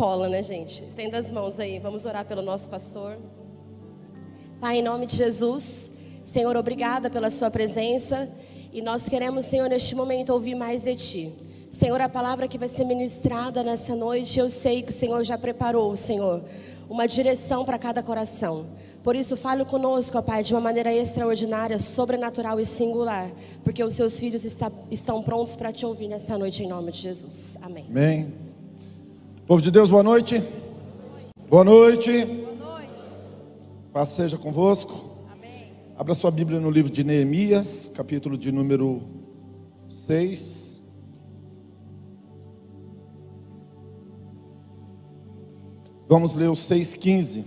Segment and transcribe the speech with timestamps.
[0.00, 0.82] cola, né, gente?
[0.82, 3.18] Estenda as mãos aí, vamos orar pelo nosso pastor.
[4.58, 5.92] Pai, em nome de Jesus,
[6.24, 8.26] Senhor, obrigada pela Sua presença
[8.72, 11.34] e nós queremos, Senhor, neste momento ouvir mais de Ti.
[11.70, 15.36] Senhor, a palavra que vai ser ministrada nessa noite, eu sei que o Senhor já
[15.36, 16.42] preparou, Senhor,
[16.88, 18.68] uma direção para cada coração.
[19.04, 23.30] Por isso, fale conosco, ó Pai, de uma maneira extraordinária, sobrenatural e singular,
[23.62, 27.00] porque os seus filhos está, estão prontos para te ouvir nessa noite, em nome de
[27.00, 27.58] Jesus.
[27.60, 27.84] Amém.
[27.90, 28.39] Amém.
[29.50, 30.40] Povo de Deus, boa noite.
[31.48, 32.24] Boa noite.
[32.24, 32.92] Boa noite.
[33.92, 35.26] Paz seja convosco.
[35.28, 35.72] Amém.
[35.98, 39.02] Abra sua Bíblia no livro de Neemias, capítulo de número
[39.90, 40.80] 6.
[46.08, 47.44] Vamos ler o 6,15.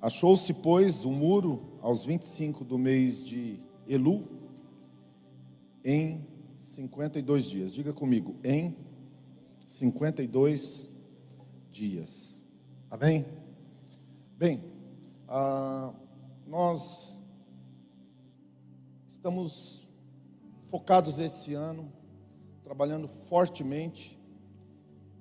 [0.00, 4.26] Achou-se, pois, o um muro aos 25 do mês de Elu,
[5.84, 6.24] em
[6.56, 7.74] 52 dias.
[7.74, 8.76] Diga comigo, em
[9.66, 10.88] 52
[11.72, 12.46] dias.
[12.88, 13.26] Amém?
[14.38, 14.62] Bem,
[15.26, 15.92] ah,
[16.46, 17.22] nós
[19.08, 19.88] estamos
[20.64, 21.92] focados esse ano,
[22.62, 24.18] trabalhando fortemente,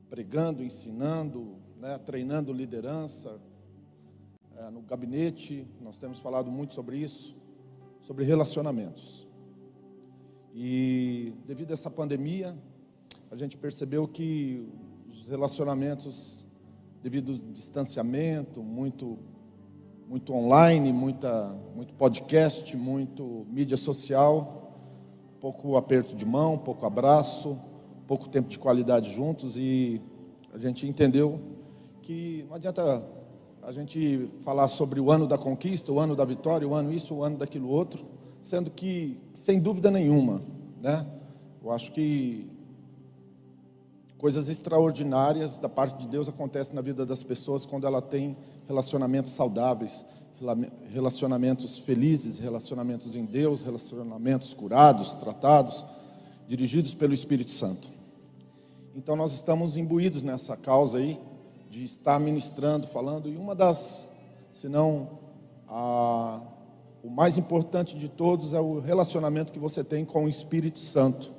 [0.09, 3.41] pregando, ensinando, né, treinando liderança,
[4.61, 7.35] é, no gabinete, nós temos falado muito sobre isso,
[8.01, 9.27] sobre relacionamentos.
[10.53, 12.55] E devido a essa pandemia,
[13.31, 14.63] a gente percebeu que
[15.09, 16.45] os relacionamentos,
[17.01, 19.17] devido ao distanciamento, muito,
[20.07, 24.77] muito online, muita, muito podcast, muito mídia social,
[25.39, 27.57] pouco aperto de mão, pouco abraço,
[28.05, 29.99] pouco tempo de qualidade juntos, e
[30.53, 31.41] a gente entendeu
[32.03, 33.20] que não adianta
[33.63, 37.13] a gente falar sobre o ano da conquista, o ano da vitória, o ano isso,
[37.13, 38.05] o ano daquilo outro,
[38.39, 40.41] sendo que, sem dúvida nenhuma,
[40.81, 41.05] né?
[41.63, 42.49] Eu acho que
[44.17, 48.35] coisas extraordinárias da parte de Deus acontecem na vida das pessoas quando ela tem
[48.67, 50.05] relacionamentos saudáveis,
[50.89, 55.85] relacionamentos felizes, relacionamentos em Deus, relacionamentos curados, tratados,
[56.47, 57.89] dirigidos pelo Espírito Santo.
[58.95, 61.19] Então nós estamos imbuídos nessa causa aí,
[61.71, 64.09] de estar ministrando, falando, e uma das,
[64.51, 65.19] se não
[65.69, 66.41] a,
[67.01, 71.33] o mais importante de todos é o relacionamento que você tem com o Espírito Santo.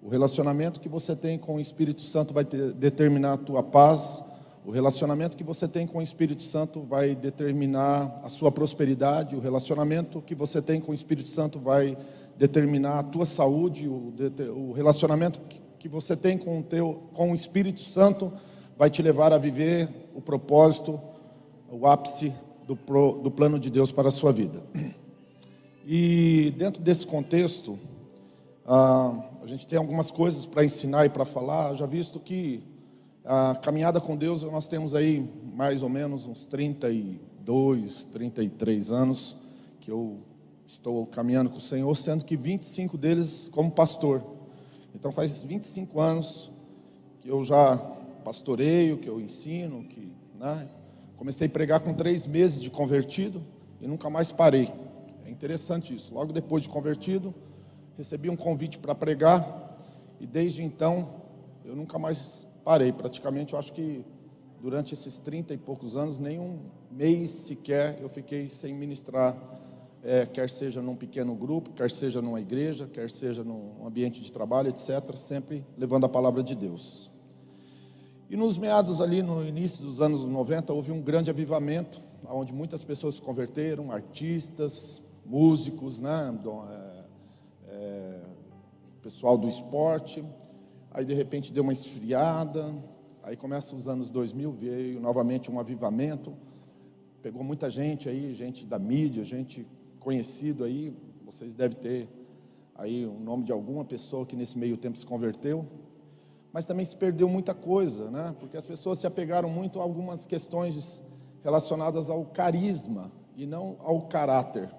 [0.00, 4.22] O relacionamento que você tem com o Espírito Santo vai ter, determinar a tua paz,
[4.64, 9.40] o relacionamento que você tem com o Espírito Santo vai determinar a sua prosperidade, o
[9.40, 11.98] relacionamento que você tem com o Espírito Santo vai
[12.38, 14.14] determinar a tua saúde, o,
[14.54, 15.40] o relacionamento
[15.80, 18.51] que você tem com o, teu, com o Espírito Santo vai
[18.90, 21.00] te levar a viver o propósito,
[21.70, 22.32] o ápice
[22.66, 24.62] do, pro, do plano de Deus para a sua vida.
[25.84, 27.78] E dentro desse contexto,
[28.64, 32.62] ah, a gente tem algumas coisas para ensinar e para falar, já visto que
[33.24, 39.36] a caminhada com Deus, nós temos aí mais ou menos uns 32, 33 anos
[39.80, 40.16] que eu
[40.66, 44.24] estou caminhando com o Senhor, sendo que 25 deles como pastor.
[44.94, 46.50] Então faz 25 anos
[47.20, 47.80] que eu já
[48.22, 50.68] pastoreio, que eu ensino, que né?
[51.16, 53.42] comecei a pregar com três meses de convertido
[53.80, 54.72] e nunca mais parei.
[55.24, 56.14] É interessante isso.
[56.14, 57.34] Logo depois de convertido,
[57.96, 59.78] recebi um convite para pregar
[60.18, 61.22] e desde então
[61.64, 62.92] eu nunca mais parei.
[62.92, 64.04] Praticamente, eu acho que
[64.60, 66.58] durante esses trinta e poucos anos, nenhum
[66.90, 69.36] mês sequer eu fiquei sem ministrar,
[70.02, 74.32] é, quer seja num pequeno grupo, quer seja numa igreja, quer seja num ambiente de
[74.32, 77.11] trabalho, etc., sempre levando a palavra de Deus.
[78.32, 82.82] E nos meados ali, no início dos anos 90, houve um grande avivamento, onde muitas
[82.82, 86.34] pessoas se converteram, artistas, músicos, né,
[86.70, 87.04] é,
[87.68, 88.20] é,
[89.02, 90.24] pessoal do esporte.
[90.92, 92.74] Aí de repente deu uma esfriada.
[93.22, 96.34] Aí começa os anos 2000, veio novamente um avivamento.
[97.20, 99.66] Pegou muita gente aí, gente da mídia, gente
[100.00, 100.96] conhecido aí.
[101.26, 102.08] Vocês devem ter
[102.76, 105.68] aí o nome de alguma pessoa que nesse meio tempo se converteu
[106.52, 108.36] mas também se perdeu muita coisa, né?
[108.38, 111.02] porque as pessoas se apegaram muito a algumas questões
[111.42, 114.70] relacionadas ao carisma e não ao caráter.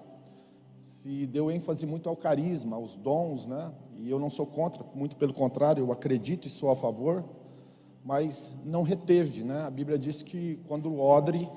[0.80, 3.72] Se deu ênfase muito ao carisma, aos dons, né?
[3.96, 7.24] e eu não sou contra, muito pelo contrário, eu acredito e sou a favor,
[8.04, 9.42] mas não reteve.
[9.42, 9.62] Né?
[9.62, 11.50] A Bíblia diz que quando o odre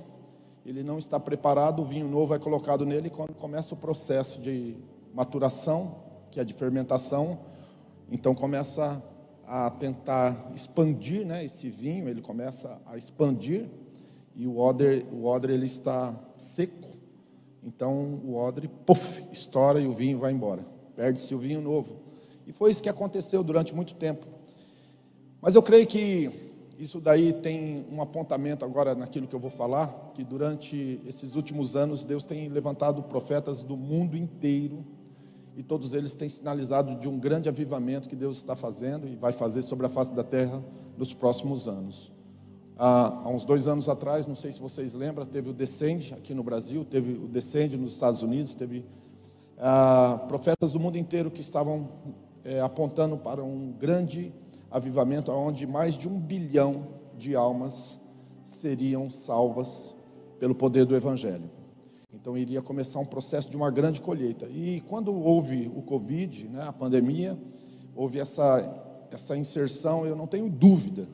[0.66, 4.42] ele não está preparado, o vinho novo é colocado nele, e quando começa o processo
[4.42, 4.76] de
[5.14, 5.96] maturação,
[6.30, 7.40] que é de fermentação,
[8.12, 9.02] então começa
[9.48, 13.66] a tentar expandir né, esse vinho, ele começa a expandir
[14.36, 16.90] e o odre, o odre ele está seco,
[17.64, 20.66] Então o odre, puf, estoura e o vinho vai embora.
[20.96, 21.96] Perde-se o vinho novo.
[22.46, 24.28] E foi isso que aconteceu durante muito tempo.
[25.42, 26.30] Mas eu creio que
[26.78, 31.76] isso daí tem um apontamento agora naquilo que eu vou falar, que durante esses últimos
[31.76, 34.86] anos Deus tem levantado profetas do mundo inteiro
[35.58, 39.32] e todos eles têm sinalizado de um grande avivamento que Deus está fazendo e vai
[39.32, 40.64] fazer sobre a face da terra
[40.96, 42.14] nos próximos anos.
[42.78, 46.44] Há, uns dois anos atrás, não sei se vocês lembram, teve o Descende aqui no
[46.44, 48.86] Brasil, teve o Descende nos Estados Unidos, teve
[49.58, 51.90] ah, profetas do mundo inteiro que estavam
[52.46, 54.32] é, apontando para um grande
[54.70, 56.88] avivamento, onde mais de um bilhão
[57.18, 58.00] de almas
[58.44, 59.92] seriam salvas
[60.40, 61.57] pelo poder do Evangelho.
[62.20, 64.48] Então iria começar um processo de uma grande colheita.
[64.48, 67.38] E quando houve o Covid, né, a pandemia,
[67.96, 71.08] houve essa, essa inserção, eu não tenho dúvida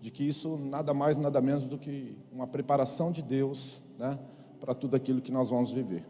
[0.00, 4.18] de que isso nada mais, nada menos do que uma preparação de Deus né,
[4.60, 6.04] para tudo aquilo que nós vamos viver.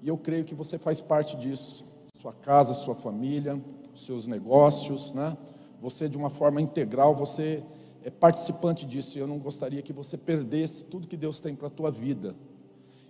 [0.00, 1.84] E eu creio que você faz parte disso,
[2.16, 3.60] sua casa, sua família,
[3.96, 5.36] seus negócios, né?
[5.80, 7.62] Você de uma forma integral, você
[8.04, 9.18] é participante disso.
[9.18, 12.34] E eu não gostaria que você perdesse tudo que Deus tem para a tua vida.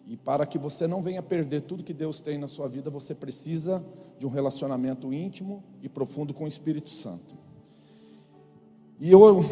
[0.06, 3.14] E para que você não venha perder tudo que Deus tem na sua vida, você
[3.14, 3.84] precisa
[4.18, 7.34] de um relacionamento íntimo e profundo com o Espírito Santo.
[9.00, 9.44] E eu,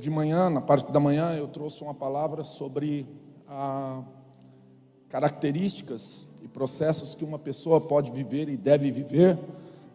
[0.00, 3.06] de manhã, na parte da manhã, eu trouxe uma palavra sobre
[3.48, 4.02] a
[5.08, 9.38] características e processos que uma pessoa pode viver e deve viver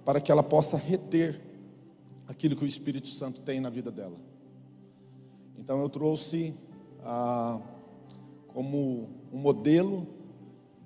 [0.06, 1.40] para que ela possa reter
[2.28, 4.16] aquilo que o Espírito Santo tem na vida dela.
[5.58, 6.56] Então eu trouxe
[7.04, 7.60] ah,
[8.54, 10.08] como um modelo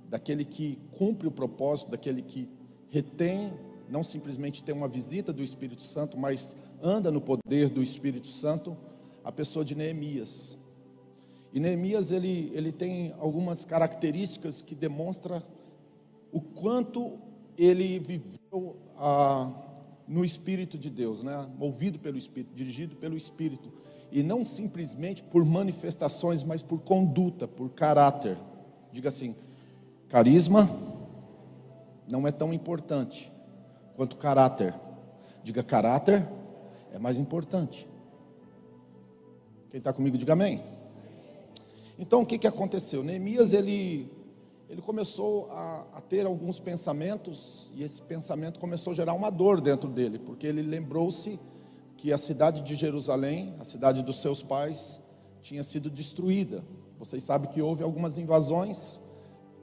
[0.09, 2.49] daquele que cumpre o propósito, daquele que
[2.89, 3.53] retém,
[3.89, 8.77] não simplesmente tem uma visita do Espírito Santo, mas anda no poder do Espírito Santo,
[9.23, 10.57] a pessoa de Neemias.
[11.51, 15.41] E Neemias ele, ele tem algumas características que demonstram
[16.31, 17.19] o quanto
[17.57, 19.51] ele viveu ah,
[20.07, 21.47] no Espírito de Deus, né?
[21.57, 23.71] movido pelo Espírito, dirigido pelo Espírito
[24.13, 28.37] e não simplesmente por manifestações, mas por conduta, por caráter.
[28.91, 29.35] Diga assim:
[30.07, 30.69] carisma
[32.07, 33.31] não é tão importante
[33.95, 34.71] quanto caráter.
[35.43, 36.27] Diga caráter
[36.93, 37.87] é mais importante.
[39.71, 40.63] Quem está comigo, diga amém.
[41.97, 43.03] Então o que, que aconteceu?
[43.03, 44.11] Neemias ele,
[44.69, 49.59] ele começou a, a ter alguns pensamentos, e esse pensamento começou a gerar uma dor
[49.59, 51.39] dentro dele, porque ele lembrou-se
[51.97, 54.99] que a cidade de Jerusalém, a cidade dos seus pais,
[55.41, 56.63] tinha sido destruída.
[56.97, 58.99] Vocês sabem que houve algumas invasões.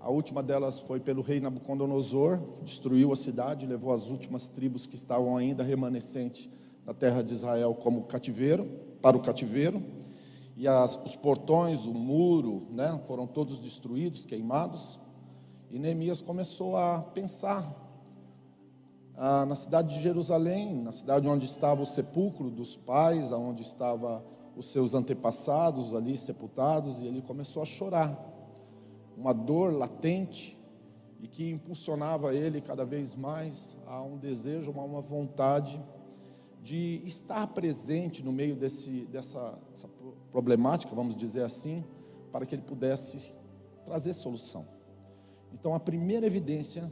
[0.00, 4.94] A última delas foi pelo rei Nabucodonosor, destruiu a cidade, levou as últimas tribos que
[4.94, 6.48] estavam ainda remanescentes
[6.86, 8.66] na terra de Israel como cativeiro,
[9.02, 9.82] para o cativeiro.
[10.56, 14.98] E as, os portões, o muro, né, foram todos destruídos, queimados.
[15.70, 17.89] E Neemias começou a pensar
[19.22, 24.22] ah, na cidade de Jerusalém, na cidade onde estava o sepulcro dos pais, onde estavam
[24.56, 28.18] os seus antepassados ali sepultados, e ele começou a chorar.
[29.18, 30.58] Uma dor latente
[31.20, 35.78] e que impulsionava ele cada vez mais a um desejo, a uma vontade
[36.62, 39.88] de estar presente no meio desse, dessa, dessa
[40.32, 41.84] problemática, vamos dizer assim,
[42.32, 43.34] para que ele pudesse
[43.84, 44.66] trazer solução.
[45.52, 46.90] Então, a primeira evidência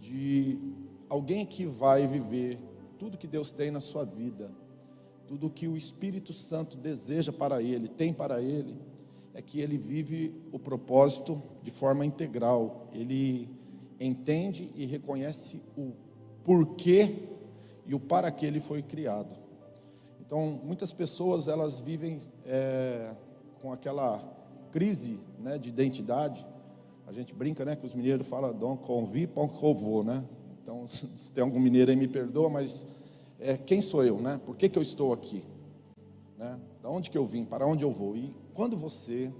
[0.00, 0.58] de
[1.14, 2.58] alguém que vai viver
[2.98, 4.50] tudo que Deus tem na sua vida,
[5.28, 8.76] tudo que o Espírito Santo deseja para ele, tem para ele,
[9.32, 12.88] é que ele vive o propósito de forma integral.
[12.92, 13.48] Ele
[14.00, 15.92] entende e reconhece o
[16.42, 17.28] porquê
[17.86, 19.36] e o para que ele foi criado.
[20.20, 23.14] Então, muitas pessoas elas vivem é,
[23.60, 24.20] com aquela
[24.72, 26.44] crise né, de identidade.
[27.06, 30.24] A gente brinca, né, que os mineiros falam "don convi, pão covô", né?
[30.64, 32.86] Então, se tem algum mineiro aí, me perdoa, mas
[33.38, 34.40] é, quem sou eu, né?
[34.44, 35.44] Por que, que eu estou aqui?
[36.38, 36.58] Né?
[36.82, 37.44] Da onde que eu vim?
[37.44, 38.16] Para onde eu vou?
[38.16, 39.32] E quando você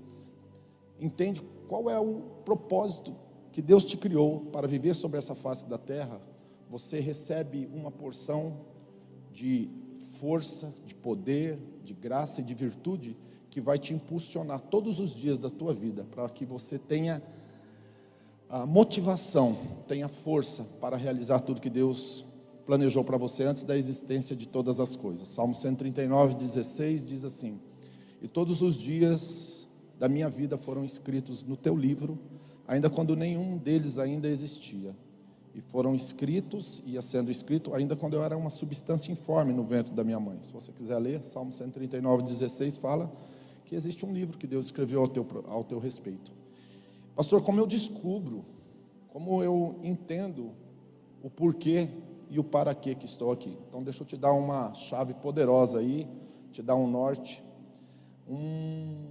[1.00, 3.16] entende qual é o propósito
[3.50, 6.20] que Deus te criou para viver sobre essa face da terra,
[6.68, 8.58] você recebe uma porção
[9.32, 9.70] de
[10.18, 13.16] força, de poder, de graça e de virtude
[13.48, 17.22] que vai te impulsionar todos os dias da tua vida para que você tenha
[18.54, 19.56] a motivação,
[19.88, 22.24] tenha força para realizar tudo que Deus
[22.64, 25.26] planejou para você antes da existência de todas as coisas.
[25.26, 27.58] Salmo 139, 16 diz assim:
[28.22, 29.66] E todos os dias
[29.98, 32.16] da minha vida foram escritos no teu livro,
[32.64, 34.94] ainda quando nenhum deles ainda existia.
[35.52, 39.92] E foram escritos, ia sendo escrito, ainda quando eu era uma substância informe no ventre
[39.92, 40.38] da minha mãe.
[40.44, 43.10] Se você quiser ler, Salmo 139, 16 fala
[43.64, 46.43] que existe um livro que Deus escreveu ao teu, ao teu respeito.
[47.14, 48.44] Pastor, como eu descubro
[49.14, 50.50] como eu entendo
[51.22, 51.88] o porquê
[52.28, 53.56] e o para quê que estou aqui.
[53.68, 56.08] Então, deixa eu te dar uma chave poderosa aí,
[56.50, 57.40] te dar um norte.
[58.28, 59.06] Um,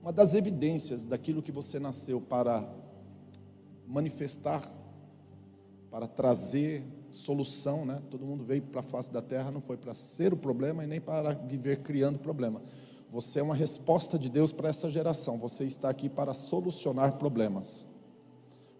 [0.00, 2.66] uma das evidências daquilo que você nasceu para
[3.86, 4.62] manifestar,
[5.90, 8.00] para trazer solução, né?
[8.10, 10.86] Todo mundo veio para a face da terra, não foi para ser o problema e
[10.86, 12.62] nem para viver criando problema.
[13.10, 15.38] Você é uma resposta de Deus para essa geração.
[15.38, 17.86] Você está aqui para solucionar problemas.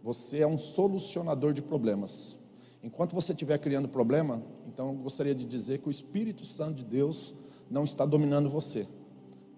[0.02, 2.37] Você é um solucionador de problemas.
[2.83, 6.85] Enquanto você estiver criando problema, então eu gostaria de dizer que o Espírito Santo de
[6.85, 7.35] Deus
[7.71, 8.87] não está dominando você.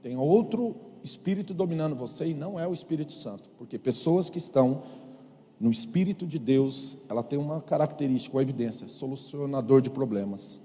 [0.03, 4.83] Tem outro espírito dominando você e não é o Espírito Santo, porque pessoas que estão
[5.61, 10.61] no Espírito de Deus, ela tem uma característica, uma evidência, solucionador de problemas.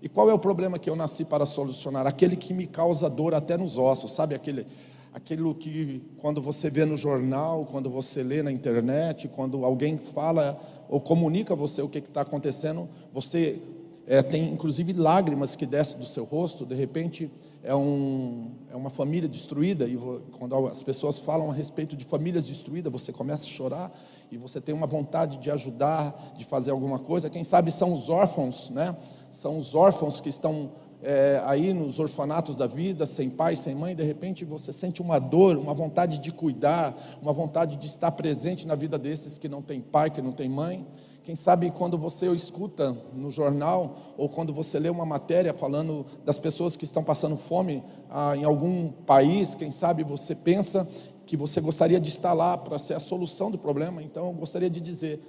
[0.00, 2.06] E qual é o problema que eu nasci para solucionar?
[2.06, 4.34] Aquele que me causa dor até nos ossos, sabe?
[4.34, 4.66] Aquele,
[5.12, 10.60] aquilo que quando você vê no jornal, quando você lê na internet, quando alguém fala
[10.88, 13.60] ou comunica a você o que está acontecendo, você
[14.06, 17.30] é, tem inclusive lágrimas que descem do seu rosto, de repente
[17.62, 19.98] é, um, é uma família destruída, e
[20.38, 23.92] quando as pessoas falam a respeito de famílias destruídas, você começa a chorar
[24.30, 27.30] e você tem uma vontade de ajudar, de fazer alguma coisa.
[27.30, 28.96] Quem sabe são os órfãos, né?
[29.30, 30.70] São os órfãos que estão
[31.02, 35.18] é, aí nos orfanatos da vida, sem pai, sem mãe, de repente você sente uma
[35.18, 39.62] dor, uma vontade de cuidar, uma vontade de estar presente na vida desses que não
[39.62, 40.86] tem pai, que não tem mãe.
[41.22, 46.38] Quem sabe quando você escuta no jornal ou quando você lê uma matéria falando das
[46.38, 50.88] pessoas que estão passando fome ah, em algum país, quem sabe você pensa
[51.28, 54.02] que você gostaria de estar lá para ser a solução do problema.
[54.02, 55.20] Então eu gostaria de dizer,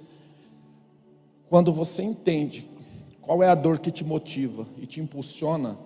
[1.50, 2.66] quando você entende
[3.20, 5.78] qual é a dor que te motiva e te impulsiona,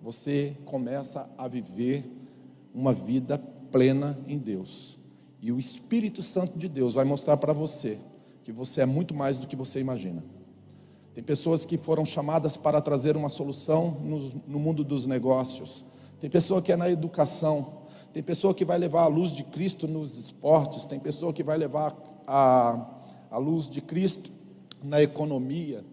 [0.00, 2.08] você começa a viver
[2.72, 3.38] uma vida
[3.72, 4.96] plena em Deus.
[5.42, 7.98] E o Espírito Santo de Deus vai mostrar para você
[8.44, 10.22] que você é muito mais do que você imagina.
[11.12, 15.84] Tem pessoas que foram chamadas para trazer uma solução no, no mundo dos negócios.
[16.20, 17.80] Tem pessoa que é na educação.
[18.12, 20.86] Tem pessoa que vai levar a luz de Cristo nos esportes.
[20.86, 22.86] Tem pessoa que vai levar a,
[23.30, 24.32] a luz de Cristo
[24.82, 25.84] na economia.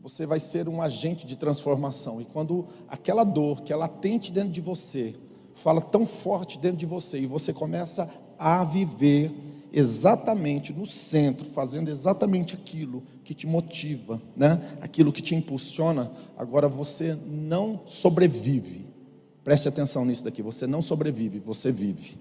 [0.00, 2.20] Você vai ser um agente de transformação.
[2.20, 5.14] E quando aquela dor que é latente dentro de você,
[5.54, 8.08] fala tão forte dentro de você, e você começa
[8.38, 9.30] a viver
[9.72, 14.60] exatamente no centro, fazendo exatamente aquilo que te motiva, né?
[14.82, 18.91] aquilo que te impulsiona, agora você não sobrevive.
[19.44, 22.16] Preste atenção nisso daqui, você não sobrevive, você vive.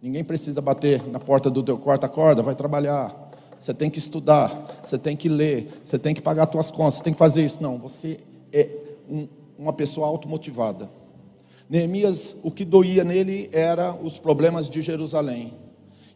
[0.00, 3.14] Ninguém precisa bater na porta do teu quarto, acorda, vai trabalhar.
[3.58, 6.96] Você tem que estudar, você tem que ler, você tem que pagar as suas contas,
[6.96, 7.62] você tem que fazer isso.
[7.62, 8.18] Não, você
[8.52, 8.70] é
[9.10, 9.26] um,
[9.58, 10.88] uma pessoa automotivada.
[11.68, 15.52] Neemias, o que doía nele era os problemas de Jerusalém.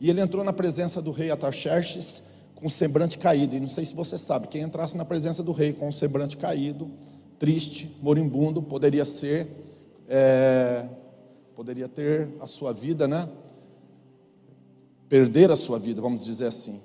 [0.01, 2.23] E ele entrou na presença do rei Atarxerxes
[2.55, 3.57] com o semblante caído.
[3.57, 6.37] E não sei se você sabe, quem entrasse na presença do rei com o semblante
[6.37, 6.91] caído,
[7.39, 9.49] triste, moribundo, poderia ser,
[10.15, 10.87] é,
[11.57, 13.27] poderia ter a sua vida, né?
[15.09, 16.83] Perder a sua vida, vamos dizer assim.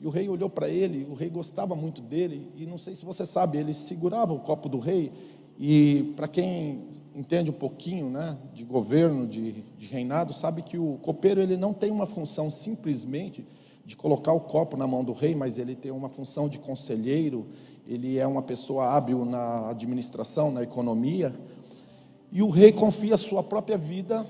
[0.00, 3.04] E o rei olhou para ele, o rei gostava muito dele, e não sei se
[3.04, 5.12] você sabe, ele segurava o copo do rei,
[5.56, 10.98] e para quem entende um pouquinho né, de governo, de, de reinado, sabe que o
[11.00, 13.46] copeiro ele não tem uma função simplesmente
[13.84, 17.46] de colocar o copo na mão do rei, mas ele tem uma função de conselheiro,
[17.86, 21.32] ele é uma pessoa hábil na administração, na economia,
[22.32, 24.26] e o rei confia a sua própria vida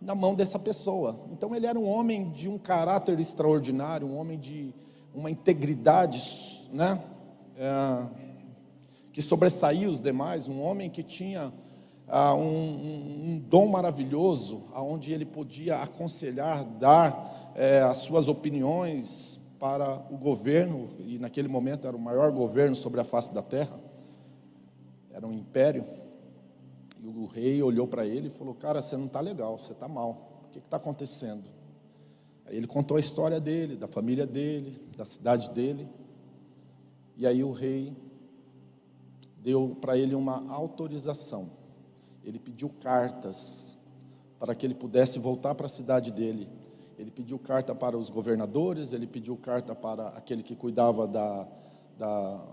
[0.00, 1.18] na mão dessa pessoa.
[1.32, 4.74] Então ele era um homem de um caráter extraordinário, um homem de
[5.14, 6.22] uma integridade,
[6.70, 7.02] né?
[7.56, 8.26] É,
[9.10, 11.50] que sobressaía os demais, um homem que tinha
[12.06, 19.40] ah, um, um, um, dom maravilhoso, aonde ele podia aconselhar, dar é, as suas opiniões
[19.58, 23.80] para o governo, e naquele momento era o maior governo sobre a face da terra,
[25.10, 25.86] era um império.
[26.98, 29.88] E o rei olhou para ele e falou: Cara, você não está legal, você está
[29.88, 31.48] mal, o que está acontecendo?
[32.44, 35.88] Aí ele contou a história dele, da família dele, da cidade dele,
[37.16, 37.96] e aí o rei
[39.42, 41.50] deu para ele uma autorização
[42.26, 43.78] ele pediu cartas
[44.36, 46.48] para que ele pudesse voltar para a cidade dele.
[46.98, 51.46] Ele pediu carta para os governadores, ele pediu carta para aquele que cuidava da,
[51.96, 52.44] da,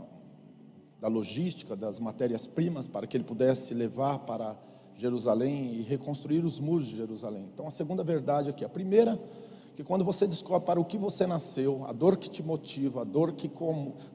[1.04, 4.56] da logística, das matérias-primas, para que ele pudesse levar para
[4.96, 7.50] Jerusalém e reconstruir os muros de Jerusalém.
[7.54, 9.20] Então, a segunda verdade aqui, a primeira,
[9.76, 13.04] que quando você descobre para o que você nasceu, a dor que te motiva, a
[13.04, 13.52] dor que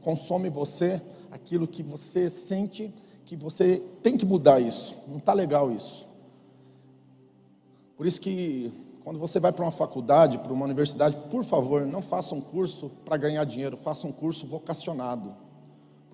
[0.00, 2.90] consome você, aquilo que você sente
[3.26, 4.96] que você tem que mudar isso.
[5.06, 6.08] Não está legal isso.
[7.98, 8.72] Por isso que
[9.04, 12.90] quando você vai para uma faculdade, para uma universidade, por favor, não faça um curso
[13.04, 15.47] para ganhar dinheiro, faça um curso vocacionado.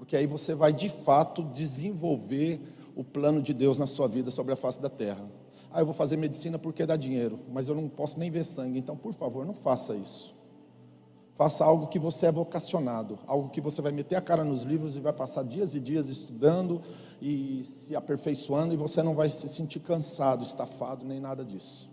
[0.05, 2.61] Porque aí você vai de fato desenvolver
[2.95, 5.27] o plano de Deus na sua vida sobre a face da terra.
[5.73, 8.79] Ah, eu vou fazer medicina porque dá dinheiro, mas eu não posso nem ver sangue.
[8.79, 10.37] Então, por favor, não faça isso.
[11.37, 14.95] Faça algo que você é vocacionado, algo que você vai meter a cara nos livros
[14.95, 16.83] e vai passar dias e dias estudando
[17.19, 21.91] e se aperfeiçoando e você não vai se sentir cansado, estafado, nem nada disso.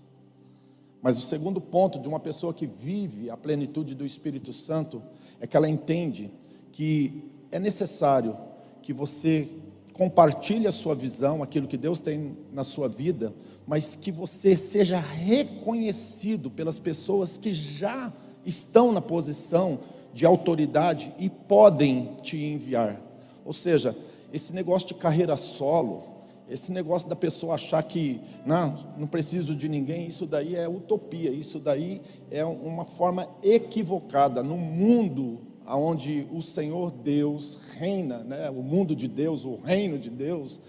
[1.01, 5.01] Mas o segundo ponto de uma pessoa que vive a plenitude do Espírito Santo
[5.39, 6.29] é que ela entende
[6.73, 8.37] que é necessário
[8.81, 9.47] que você
[9.93, 13.33] compartilhe a sua visão, aquilo que Deus tem na sua vida,
[13.67, 18.11] mas que você seja reconhecido pelas pessoas que já
[18.45, 19.79] estão na posição
[20.13, 22.99] de autoridade e podem te enviar.
[23.45, 23.95] Ou seja,
[24.33, 26.03] esse negócio de carreira solo,
[26.49, 31.29] esse negócio da pessoa achar que não, não preciso de ninguém, isso daí é utopia,
[31.29, 38.49] isso daí é uma forma equivocada no mundo onde o Senhor Deus reina, né?
[38.49, 40.59] o mundo de Deus, o reino de Deus,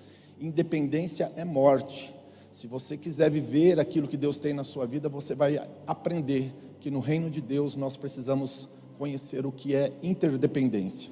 [0.41, 2.15] independência é morte.
[2.51, 6.91] Se você quiser viver aquilo que Deus tem na sua vida, você vai aprender que
[6.91, 8.69] no reino de Deus nós precisamos
[8.99, 11.11] conhecer o que é interdependência.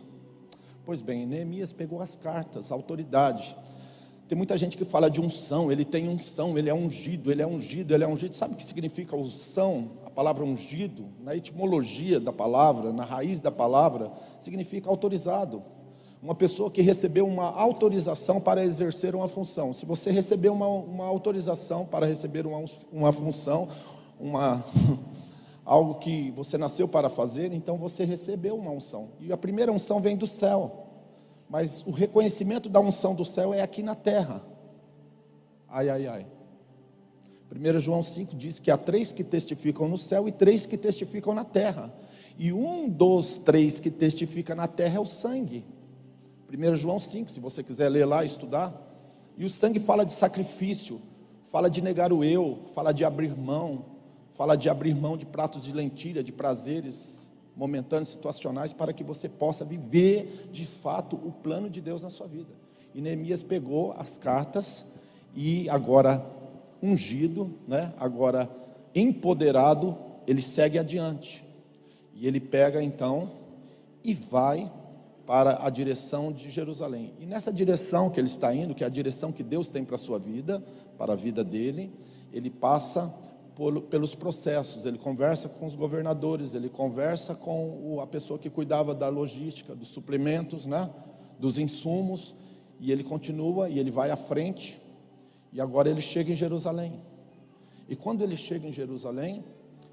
[0.85, 3.57] Pois bem, Neemias pegou as cartas, a autoridade.
[4.29, 7.47] Tem muita gente que fala de unção, ele tem unção, ele é ungido, ele é
[7.47, 8.35] ungido, ele é ungido.
[8.35, 9.91] Sabe o que significa unção?
[10.21, 15.63] Palavra ungido, na etimologia da palavra, na raiz da palavra, significa autorizado.
[16.23, 19.73] Uma pessoa que recebeu uma autorização para exercer uma função.
[19.73, 22.63] Se você recebeu uma, uma autorização para receber uma,
[22.93, 23.67] uma função,
[24.21, 24.63] uma,
[25.65, 29.13] algo que você nasceu para fazer, então você recebeu uma unção.
[29.21, 30.87] E a primeira unção vem do céu.
[31.49, 34.43] Mas o reconhecimento da unção do céu é aqui na terra.
[35.67, 36.27] Ai, ai, ai.
[37.53, 41.35] 1 João 5 diz que há três que testificam no céu e três que testificam
[41.35, 41.93] na terra.
[42.39, 45.65] E um dos três que testifica na terra é o sangue.
[46.49, 48.73] 1 João 5, se você quiser ler lá e estudar.
[49.37, 51.01] E o sangue fala de sacrifício,
[51.43, 53.85] fala de negar o eu, fala de abrir mão,
[54.29, 59.29] fala de abrir mão de pratos de lentilha, de prazeres momentâneos, situacionais, para que você
[59.29, 62.55] possa viver de fato o plano de Deus na sua vida.
[62.95, 64.87] E Neemias pegou as cartas
[65.35, 66.25] e agora
[66.83, 67.93] ungido, né?
[67.99, 68.51] agora
[68.95, 71.45] empoderado, ele segue adiante.
[72.15, 73.31] E ele pega então
[74.05, 74.71] e vai
[75.27, 77.13] para a direção de Jerusalém.
[77.21, 79.95] E nessa direção que ele está indo, que é a direção que Deus tem para
[79.95, 80.63] a sua vida,
[80.99, 81.93] para a vida dele,
[82.33, 83.15] ele passa
[83.55, 88.51] por, pelos processos, ele conversa com os governadores, ele conversa com o, a pessoa que
[88.51, 90.91] cuidava da logística, dos suplementos, né,
[91.39, 92.35] dos insumos,
[92.81, 94.81] e ele continua e ele vai à frente,
[95.53, 97.01] e agora ele chega em Jerusalém.
[97.89, 99.45] E quando ele chega em Jerusalém,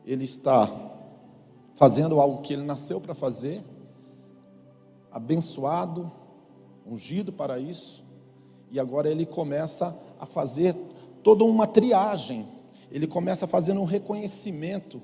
[0.06, 0.70] ele está
[1.76, 3.63] fazendo algo que ele nasceu para fazer,
[5.12, 6.12] abençoado,
[6.86, 8.06] ungido para isso,
[8.70, 10.76] e agora ele começa a fazer
[11.24, 12.48] toda uma triagem
[12.91, 15.02] ele começa fazendo um reconhecimento.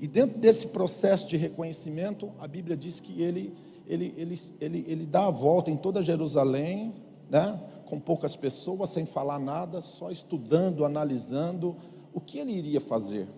[0.00, 3.54] E dentro desse processo de reconhecimento, a Bíblia diz que ele,
[3.86, 6.94] ele, ele, ele, ele dá a volta em toda Jerusalém,
[7.30, 11.76] né, com poucas pessoas, sem falar nada, só estudando, analisando
[12.12, 13.28] o que ele iria fazer.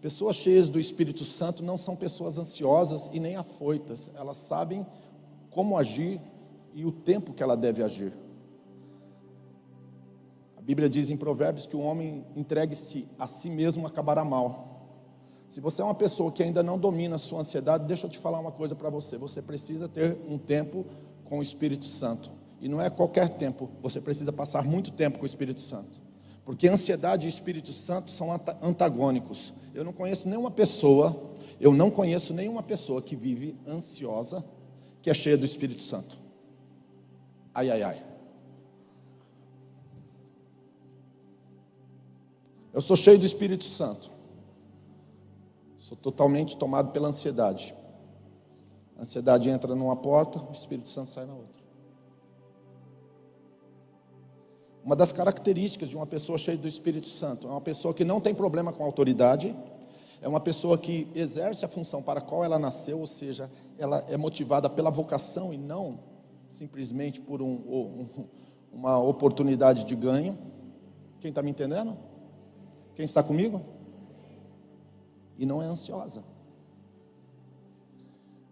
[0.00, 4.86] Pessoas cheias do Espírito Santo não são pessoas ansiosas e nem afoitas, elas sabem
[5.50, 6.20] como agir
[6.74, 8.12] e o tempo que ela deve agir.
[10.56, 14.72] A Bíblia diz em Provérbios que o homem entregue-se a si mesmo acabará mal.
[15.48, 18.16] Se você é uma pessoa que ainda não domina a sua ansiedade, deixa eu te
[18.16, 19.18] falar uma coisa para você.
[19.18, 20.86] Você precisa ter um tempo
[21.24, 22.30] com o Espírito Santo.
[22.62, 26.00] E não é qualquer tempo, você precisa passar muito tempo com o Espírito Santo.
[26.44, 28.28] Porque ansiedade e Espírito Santo são
[28.62, 29.52] antagônicos.
[29.74, 34.44] Eu não conheço nenhuma pessoa, eu não conheço nenhuma pessoa que vive ansiosa,
[35.02, 36.16] que é cheia do Espírito Santo.
[37.52, 38.06] Ai, ai, ai.
[42.72, 44.08] Eu sou cheio do Espírito Santo.
[45.80, 47.74] Sou totalmente tomado pela ansiedade.
[48.96, 51.61] A ansiedade entra numa porta, o Espírito Santo sai na outra.
[54.84, 58.20] Uma das características de uma pessoa cheia do Espírito Santo é uma pessoa que não
[58.20, 59.54] tem problema com autoridade,
[60.20, 64.04] é uma pessoa que exerce a função para a qual ela nasceu, ou seja, ela
[64.08, 66.12] é motivada pela vocação e não
[66.52, 68.26] simplesmente por um, um,
[68.72, 70.38] uma oportunidade de ganho.
[71.18, 71.96] Quem está me entendendo?
[72.94, 73.62] Quem está comigo?
[75.38, 76.22] E não é ansiosa.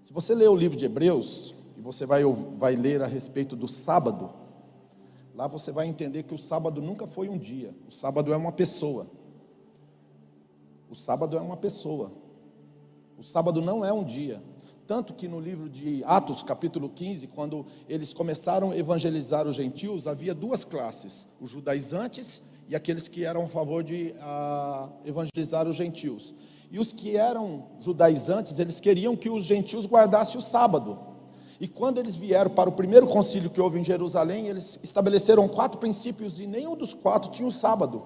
[0.03, 2.23] Se você ler o livro de Hebreus, e você vai,
[2.59, 4.31] vai ler a respeito do sábado,
[5.41, 8.53] lá você vai entender que o sábado nunca foi um dia, o sábado é uma
[8.53, 9.07] pessoa.
[10.91, 12.13] O sábado é uma pessoa.
[13.17, 14.43] O sábado não é um dia.
[14.87, 20.07] Tanto que no livro de Atos, capítulo 15, quando eles começaram a evangelizar os gentios,
[20.07, 25.75] havia duas classes: os judaizantes e aqueles que eram a favor de a, evangelizar os
[25.75, 26.35] gentios.
[26.71, 31.10] E os que eram judaizantes, eles queriam que os gentios guardassem o sábado.
[31.61, 35.79] E quando eles vieram para o primeiro concílio que houve em Jerusalém, eles estabeleceram quatro
[35.79, 38.03] princípios e nenhum dos quatro tinha o sábado.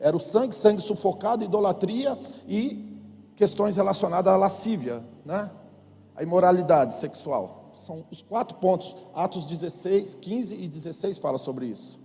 [0.00, 3.00] Era o sangue, sangue sufocado, idolatria e
[3.36, 5.52] questões relacionadas à lascívia, né?
[6.16, 7.70] a imoralidade sexual.
[7.76, 8.96] São os quatro pontos.
[9.14, 12.00] Atos 16, 15 e 16 fala sobre isso.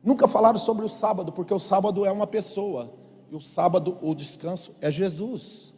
[0.00, 2.92] Nunca falaram sobre o sábado, porque o sábado é uma pessoa.
[3.28, 5.74] E o sábado, o descanso, é Jesus.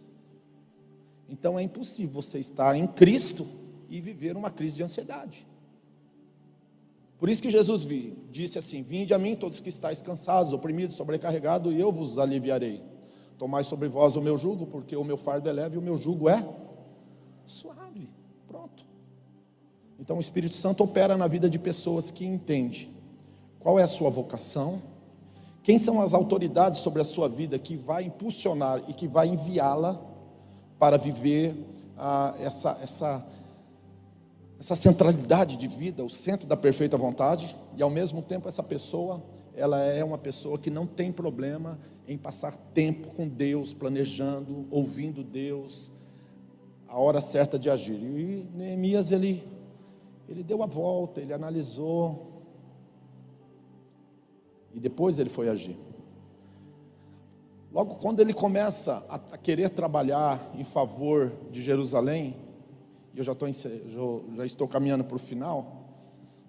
[1.26, 3.61] Então é impossível você estar em Cristo
[3.92, 5.46] e viver uma crise de ansiedade.
[7.18, 7.86] Por isso que Jesus
[8.30, 12.82] disse assim: Vinde a mim todos que estáis cansados, oprimidos, sobrecarregados, e eu vos aliviarei.
[13.38, 15.98] Tomai sobre vós o meu jugo, porque o meu fardo é leve e o meu
[15.98, 16.48] jugo é
[17.46, 18.08] suave.
[18.48, 18.86] Pronto.
[20.00, 22.90] Então o Espírito Santo opera na vida de pessoas que entendem
[23.60, 24.82] qual é a sua vocação,
[25.62, 30.00] quem são as autoridades sobre a sua vida que vai impulsionar e que vai enviá-la
[30.78, 31.54] para viver
[31.96, 33.24] ah, essa, essa,
[34.62, 39.20] essa centralidade de vida, o centro da perfeita vontade, e ao mesmo tempo essa pessoa,
[39.56, 45.24] ela é uma pessoa que não tem problema em passar tempo com Deus, planejando, ouvindo
[45.24, 45.90] Deus,
[46.86, 47.94] a hora certa de agir.
[47.94, 49.44] E Neemias ele
[50.28, 52.44] ele deu a volta, ele analisou
[54.72, 55.76] e depois ele foi agir.
[57.72, 62.36] Logo quando ele começa a, querer trabalhar em favor de Jerusalém,
[63.14, 63.48] e eu já estou,
[64.34, 65.88] já estou caminhando para o final,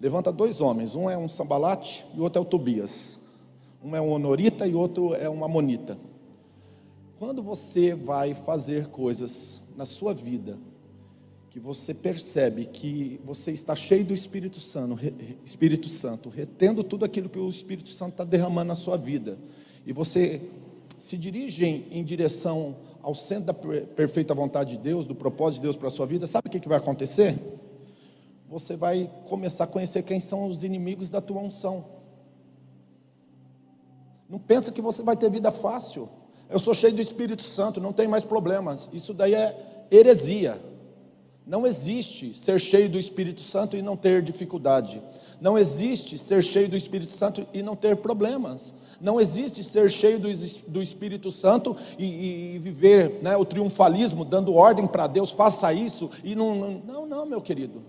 [0.00, 3.18] levanta dois homens, um é um sambalate e o outro é o Tobias.
[3.82, 5.98] Um é um honorita e o outro é um amonita.
[7.18, 10.58] Quando você vai fazer coisas na sua vida,
[11.50, 14.98] que você percebe que você está cheio do Espírito Santo,
[15.44, 19.38] Espírito Santo, retendo tudo aquilo que o Espírito Santo está derramando na sua vida,
[19.86, 20.40] e você
[20.98, 22.74] se dirige em direção
[23.04, 26.26] ao centro da perfeita vontade de Deus, do propósito de Deus para a sua vida,
[26.26, 27.38] sabe o que, que vai acontecer?
[28.48, 31.84] Você vai começar a conhecer quem são os inimigos da tua unção.
[34.26, 36.08] Não pensa que você vai ter vida fácil.
[36.48, 38.88] Eu sou cheio do Espírito Santo, não tem mais problemas.
[38.90, 40.58] Isso daí é heresia.
[41.46, 45.02] Não existe ser cheio do Espírito Santo e não ter dificuldade.
[45.38, 48.72] Não existe ser cheio do Espírito Santo e não ter problemas.
[48.98, 50.28] Não existe ser cheio do,
[50.68, 56.08] do Espírito Santo e, e viver né, o triunfalismo, dando ordem para Deus, faça isso.
[56.22, 57.82] E não, não, não, meu querido.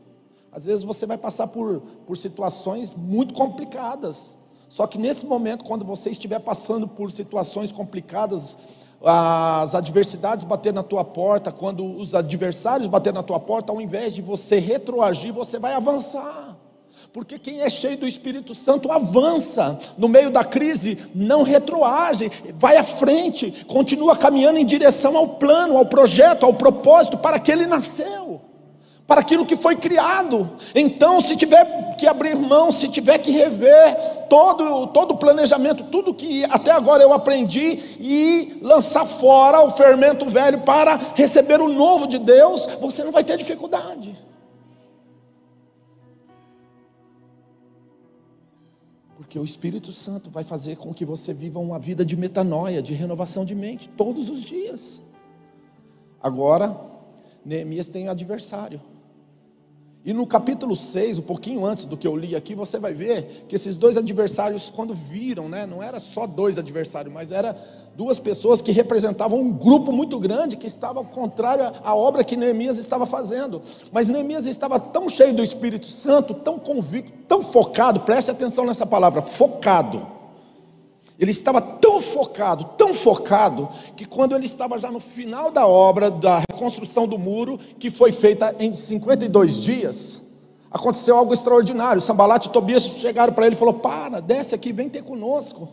[0.51, 4.35] Às vezes você vai passar por, por situações muito complicadas.
[4.67, 8.57] Só que nesse momento, quando você estiver passando por situações complicadas,
[9.03, 14.13] as adversidades bater na tua porta, quando os adversários bater na tua porta, ao invés
[14.13, 16.57] de você retroagir, você vai avançar.
[17.13, 22.77] Porque quem é cheio do Espírito Santo avança no meio da crise, não retroage, vai
[22.77, 27.65] à frente, continua caminhando em direção ao plano, ao projeto, ao propósito para que ele
[27.65, 28.41] nasceu
[29.07, 30.51] para aquilo que foi criado.
[30.73, 33.95] Então, se tiver que abrir mão, se tiver que rever
[34.27, 40.25] todo, todo o planejamento, tudo que até agora eu aprendi, e lançar fora o fermento
[40.25, 44.15] velho para receber o novo de Deus, você não vai ter dificuldade.
[49.15, 52.93] Porque o Espírito Santo vai fazer com que você viva uma vida de metanoia, de
[52.93, 55.01] renovação de mente, todos os dias.
[56.21, 56.75] Agora,
[57.45, 58.81] Neemias tem um adversário.
[60.05, 63.45] E no capítulo 6, um pouquinho antes do que eu li aqui, você vai ver
[63.49, 67.57] que esses dois adversários, quando viram, né, não era só dois adversários, mas era
[67.95, 72.77] duas pessoas que representavam um grupo muito grande que estava contrário à obra que Neemias
[72.77, 73.63] estava fazendo.
[73.91, 78.85] Mas Neemias estava tão cheio do Espírito Santo, tão convicto, tão focado, preste atenção nessa
[78.85, 80.14] palavra, focado
[81.17, 86.11] ele estava tão focado, tão focado, que quando ele estava já no final da obra
[86.11, 90.21] da reconstrução do muro, que foi feita em 52 dias,
[90.69, 92.01] aconteceu algo extraordinário.
[92.01, 95.69] Sambalat e Tobias chegaram para ele e falou: "Para, desce aqui, vem ter conosco".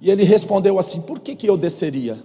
[0.00, 2.18] E ele respondeu assim: "Por que que eu desceria?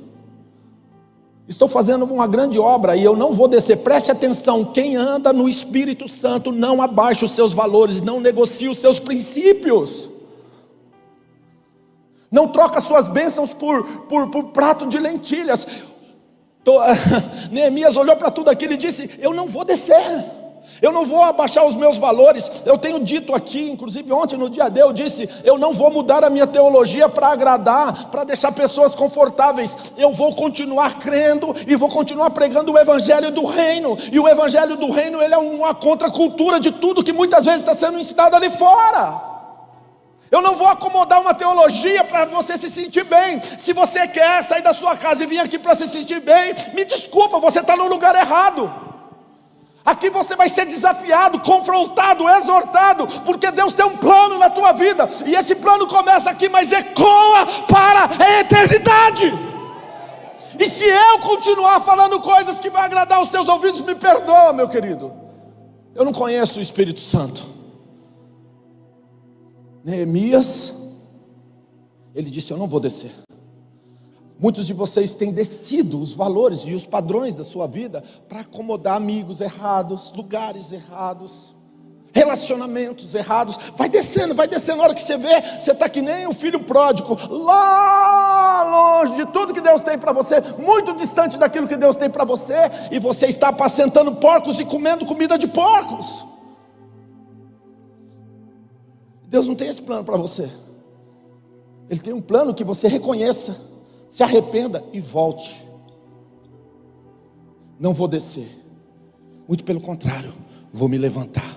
[1.47, 3.77] Estou fazendo uma grande obra e eu não vou descer.
[3.77, 8.79] Preste atenção: quem anda no Espírito Santo não abaixa os seus valores, não negocia os
[8.79, 10.09] seus princípios.
[12.31, 15.65] Não troca suas bênçãos por, por, por prato de lentilhas.
[16.63, 16.79] Tô,
[17.51, 20.25] Neemias olhou para tudo aquilo e disse: Eu não vou descer.
[20.81, 22.51] Eu não vou abaixar os meus valores.
[22.65, 26.23] Eu tenho dito aqui, inclusive ontem no dia D, eu disse: eu não vou mudar
[26.23, 29.77] a minha teologia para agradar, para deixar pessoas confortáveis.
[29.97, 33.97] Eu vou continuar crendo e vou continuar pregando o evangelho do reino.
[34.11, 37.73] E o evangelho do reino ele é uma contracultura de tudo que muitas vezes está
[37.73, 39.36] sendo ensinado ali fora.
[40.29, 43.41] Eu não vou acomodar uma teologia para você se sentir bem.
[43.57, 46.83] Se você quer sair da sua casa e vir aqui para se sentir bem, me
[46.83, 48.87] desculpa, você está no lugar errado.
[49.85, 55.09] Aqui você vai ser desafiado, confrontado, exortado, porque Deus tem um plano na tua vida,
[55.25, 59.33] e esse plano começa aqui, mas ecoa para a eternidade.
[60.59, 64.67] E se eu continuar falando coisas que vão agradar os seus ouvidos, me perdoa, meu
[64.67, 65.13] querido.
[65.95, 67.56] Eu não conheço o Espírito Santo.
[69.87, 70.73] Neemias,
[72.13, 73.09] ele disse: Eu não vou descer.
[74.37, 78.97] Muitos de vocês têm descido os valores e os padrões da sua vida para acomodar
[78.97, 81.55] amigos errados, lugares errados,
[82.11, 83.57] relacionamentos errados.
[83.77, 84.79] Vai descendo, vai descendo.
[84.79, 89.25] Na hora que você vê, você está que nem um filho pródigo, lá longe de
[89.31, 92.57] tudo que Deus tem para você, muito distante daquilo que Deus tem para você,
[92.91, 96.25] e você está apacentando porcos e comendo comida de porcos.
[99.27, 100.49] Deus não tem esse plano para você.
[101.89, 103.67] Ele tem um plano que você reconheça
[104.07, 105.63] se arrependa e volte.
[107.79, 108.49] Não vou descer,
[109.47, 110.33] muito pelo contrário,
[110.71, 111.55] vou me levantar.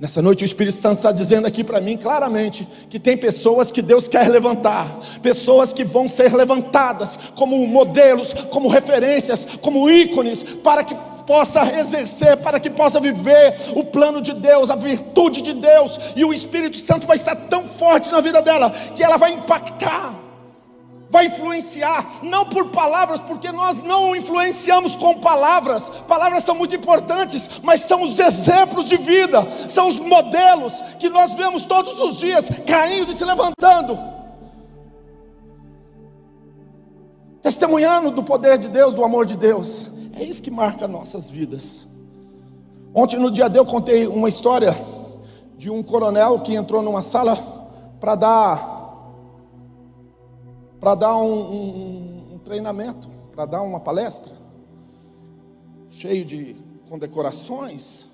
[0.00, 3.80] Nessa noite o Espírito Santo está dizendo aqui para mim claramente que tem pessoas que
[3.80, 4.88] Deus quer levantar,
[5.22, 12.36] pessoas que vão ser levantadas como modelos, como referências, como ícones, para que possa exercer,
[12.38, 16.76] para que possa viver o plano de Deus, a virtude de Deus, e o Espírito
[16.76, 20.24] Santo vai estar tão forte na vida dela que ela vai impactar
[21.14, 25.88] vai influenciar, não por palavras, porque nós não influenciamos com palavras.
[26.08, 31.34] Palavras são muito importantes, mas são os exemplos de vida, são os modelos que nós
[31.34, 33.96] vemos todos os dias caindo e se levantando.
[37.40, 39.92] Testemunhando do poder de Deus, do amor de Deus.
[40.16, 41.84] É isso que marca nossas vidas.
[42.94, 44.76] Ontem no dia D eu contei uma história
[45.58, 47.36] de um coronel que entrou numa sala
[47.98, 48.74] para dar
[50.78, 54.32] para dar um, um, um treinamento, para dar uma palestra,
[55.88, 56.54] cheio de
[56.90, 58.06] condecorações.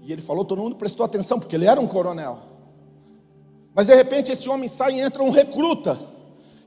[0.00, 2.38] E ele falou, todo mundo prestou atenção, porque ele era um coronel.
[3.74, 6.13] Mas de repente esse homem sai e entra um recruta.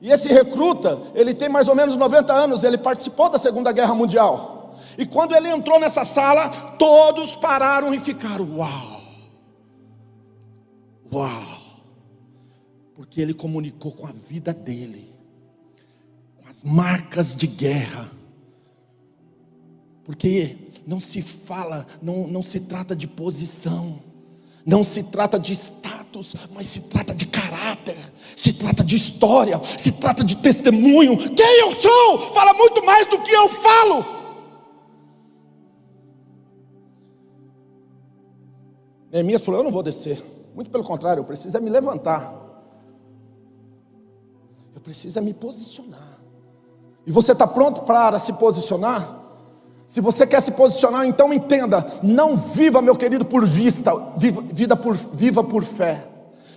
[0.02, 3.96] E esse recruta, ele tem mais ou menos 90 anos, ele participou da Segunda Guerra
[3.96, 4.76] Mundial.
[4.98, 9.02] E quando ele entrou nessa sala, todos pararam e ficaram: Uau!
[11.14, 11.58] Uau!
[12.98, 15.14] porque ele comunicou com a vida dele,
[16.36, 18.10] com as marcas de guerra.
[20.04, 24.02] Porque não se fala, não, não se trata de posição,
[24.68, 27.98] não se trata de status, mas se trata de caráter,
[28.36, 31.18] se trata de história, se trata de testemunho.
[31.34, 34.06] Quem eu sou fala muito mais do que eu falo.
[39.12, 40.22] Neemias falou: Eu não vou descer,
[40.54, 42.46] muito pelo contrário, eu preciso é me levantar
[44.88, 46.18] precisa me posicionar.
[47.06, 49.17] E você está pronto para se posicionar?
[49.88, 54.76] Se você quer se posicionar, então entenda: não viva, meu querido, por vista, viva, vida
[54.76, 56.04] por, viva por fé.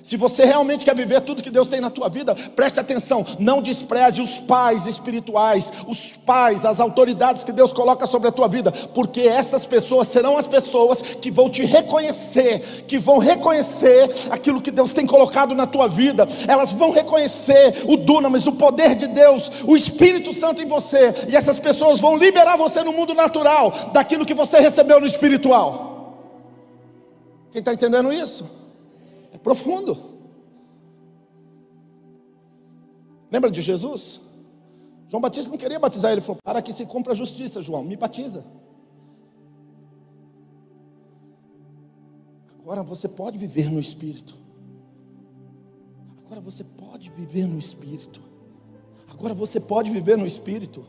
[0.02, 3.60] Se você realmente quer viver tudo que Deus tem na tua vida, preste atenção, não
[3.60, 8.72] despreze os pais espirituais, os pais, as autoridades que Deus coloca sobre a tua vida,
[8.72, 14.70] porque essas pessoas serão as pessoas que vão te reconhecer, que vão reconhecer aquilo que
[14.70, 16.26] Deus tem colocado na tua vida.
[16.48, 21.36] Elas vão reconhecer o dunamis, o poder de Deus, o Espírito Santo em você, e
[21.36, 25.90] essas pessoas vão liberar você no mundo natural daquilo que você recebeu no espiritual.
[27.52, 28.59] Quem está entendendo isso?
[29.38, 29.96] Profundo.
[33.30, 34.20] Lembra de Jesus?
[35.08, 37.96] João Batista não queria batizar ele, falou: Para que se cumpra a justiça, João, me
[37.96, 38.44] batiza.
[42.60, 44.38] Agora você pode viver no Espírito.
[46.24, 48.22] Agora você pode viver no Espírito.
[49.10, 50.84] Agora você pode viver no Espírito.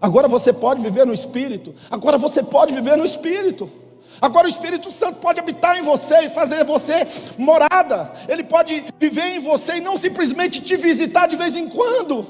[0.00, 1.74] Agora você pode viver no Espírito.
[1.90, 3.70] Agora você pode viver no Espírito.
[4.20, 7.06] Agora o Espírito Santo pode habitar em você e fazer você
[7.38, 8.12] morada.
[8.28, 12.26] Ele pode viver em você e não simplesmente te visitar de vez em quando.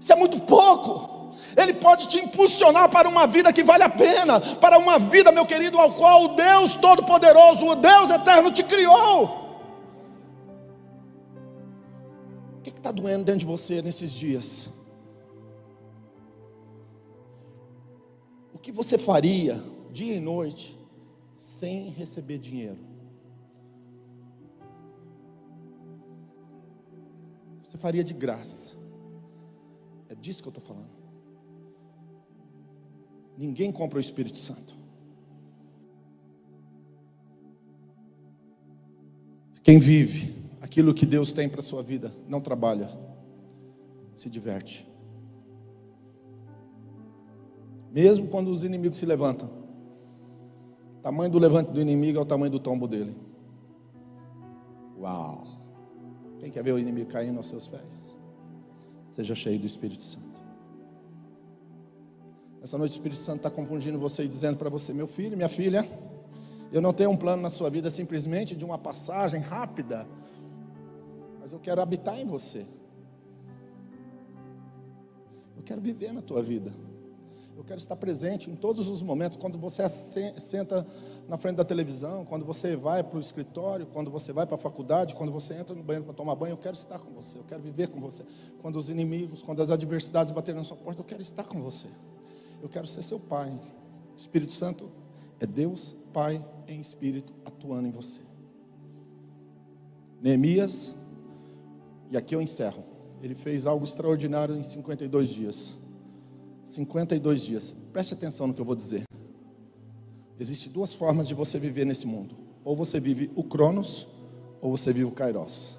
[0.00, 1.34] Isso é muito pouco.
[1.56, 5.44] Ele pode te impulsionar para uma vida que vale a pena, para uma vida, meu
[5.44, 9.44] querido, ao qual o Deus Todo-Poderoso, o Deus Eterno te criou.
[12.58, 14.68] O que está doendo dentro de você nesses dias?
[18.54, 19.60] O que você faria
[19.96, 20.75] dia e noite,
[21.46, 22.78] sem receber dinheiro.
[27.62, 28.74] Você faria de graça.
[30.08, 30.90] É disso que eu estou falando.
[33.38, 34.76] Ninguém compra o Espírito Santo.
[39.62, 42.88] Quem vive aquilo que Deus tem para a sua vida, não trabalha,
[44.16, 44.86] se diverte.
[47.92, 49.65] Mesmo quando os inimigos se levantam.
[51.06, 53.16] Tamanho do levante do inimigo é o tamanho do tombo dele.
[54.98, 55.44] Uau!
[56.40, 58.18] Quem quer ver o inimigo caindo aos seus pés?
[59.12, 60.42] Seja cheio do Espírito Santo.
[62.60, 65.48] Essa noite o Espírito Santo está confundindo você e dizendo para você, meu filho, minha
[65.48, 65.88] filha,
[66.72, 70.08] eu não tenho um plano na sua vida simplesmente de uma passagem rápida,
[71.38, 72.66] mas eu quero habitar em você.
[75.56, 76.74] Eu quero viver na tua vida.
[77.56, 80.86] Eu quero estar presente em todos os momentos, quando você senta
[81.26, 84.58] na frente da televisão, quando você vai para o escritório, quando você vai para a
[84.58, 87.44] faculdade, quando você entra no banheiro para tomar banho, eu quero estar com você, eu
[87.44, 88.22] quero viver com você.
[88.60, 91.88] Quando os inimigos, quando as adversidades baterem na sua porta, eu quero estar com você.
[92.62, 93.50] Eu quero ser seu pai.
[94.14, 94.90] O Espírito Santo
[95.40, 98.22] é Deus Pai em espírito atuando em você.
[100.22, 100.96] Neemias,
[102.10, 102.82] e aqui eu encerro.
[103.22, 105.74] Ele fez algo extraordinário em 52 dias.
[106.66, 107.74] 52 dias.
[107.92, 109.04] Preste atenção no que eu vou dizer.
[110.38, 112.36] Existem duas formas de você viver nesse mundo.
[112.64, 114.06] Ou você vive o Cronos,
[114.60, 115.78] ou você vive o Kairos.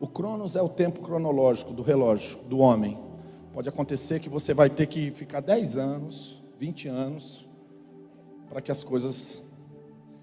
[0.00, 2.98] O Cronos é o tempo cronológico do relógio, do homem.
[3.52, 7.48] Pode acontecer que você vai ter que ficar 10 anos, 20 anos,
[8.48, 9.42] para que as coisas.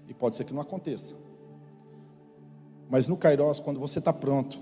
[0.06, 1.14] E pode ser que não aconteça.
[2.90, 4.60] Mas no Kairos, quando você está pronto,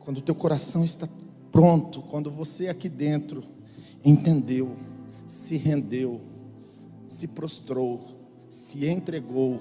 [0.00, 1.08] quando o teu coração está
[1.52, 3.51] pronto, quando você aqui dentro
[4.04, 4.76] entendeu,
[5.26, 6.20] se rendeu,
[7.06, 8.00] se prostrou,
[8.48, 9.58] se entregou,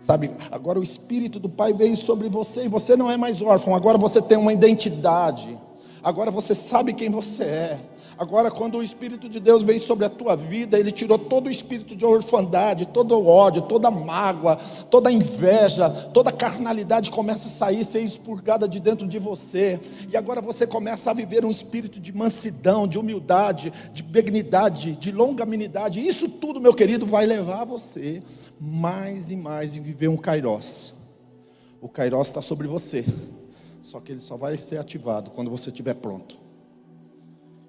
[0.00, 0.30] sabe?
[0.50, 3.98] Agora o Espírito do Pai veio sobre você e você não é mais órfão, agora
[3.98, 5.58] você tem uma identidade,
[6.04, 7.80] agora você sabe quem você é,
[8.16, 11.50] Agora, quando o Espírito de Deus veio sobre a tua vida, ele tirou todo o
[11.50, 14.56] espírito de orfandade, todo o ódio, toda mágoa,
[14.88, 19.80] toda inveja, toda carnalidade começa a sair, ser expurgada de dentro de você.
[20.08, 25.10] E agora você começa a viver um espírito de mansidão, de humildade, de benignidade, de
[25.10, 26.00] longanimidade.
[26.00, 28.22] Isso tudo, meu querido, vai levar você
[28.60, 30.94] mais e mais em viver um kairós.
[31.80, 33.04] O kairós está sobre você.
[33.84, 36.36] Só que ele só vai ser ativado quando você estiver pronto.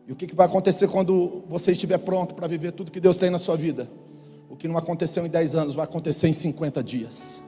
[0.08, 3.30] E o que, vai acontecer quando você estiver pronto para viver tudo que Deus tem
[3.30, 3.89] na sua vida?
[4.49, 7.41] O que não aconteceu em 10 anos vai acontecer em 50 dias.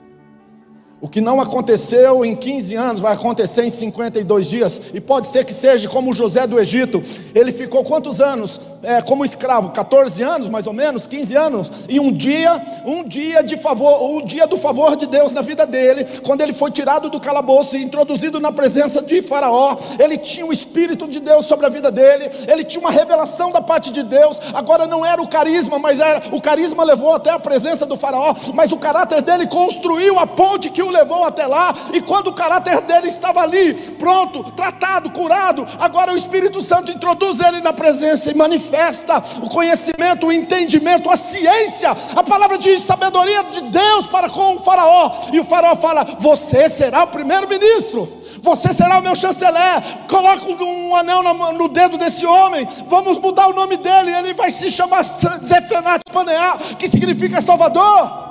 [1.00, 5.44] O que não aconteceu em 15 anos vai acontecer em 52 dias, e pode ser
[5.44, 7.00] que seja como José do Egito.
[7.32, 9.70] Ele ficou quantos anos é, como escravo?
[9.70, 11.70] 14 anos, mais ou menos, 15 anos.
[11.88, 15.66] E um dia, um dia de favor, o dia do favor de Deus na vida
[15.66, 20.46] dele, quando ele foi tirado do calabouço e introduzido na presença de Faraó, ele tinha
[20.46, 24.02] o Espírito de Deus sobre a vida dele, ele tinha uma revelação da parte de
[24.02, 24.40] Deus.
[24.52, 28.34] Agora não era o carisma, mas era o carisma levou até a presença do Faraó,
[28.54, 32.34] mas o caráter dele construiu a ponte que o levou até lá, e quando o
[32.34, 38.30] caráter dele estava ali, pronto, tratado, curado, agora o Espírito Santo introduz ele na presença
[38.30, 44.28] e manifesta o conhecimento, o entendimento, a ciência, a palavra de sabedoria de Deus para
[44.28, 48.18] com o Faraó, e o Faraó fala: Você será o primeiro-ministro.
[48.42, 49.82] Você será o meu chanceler.
[50.08, 51.22] Coloca um anel
[51.54, 52.66] no dedo desse homem.
[52.86, 54.14] Vamos mudar o nome dele.
[54.14, 58.27] Ele vai se chamar Zefenat Paneá, que significa Salvador.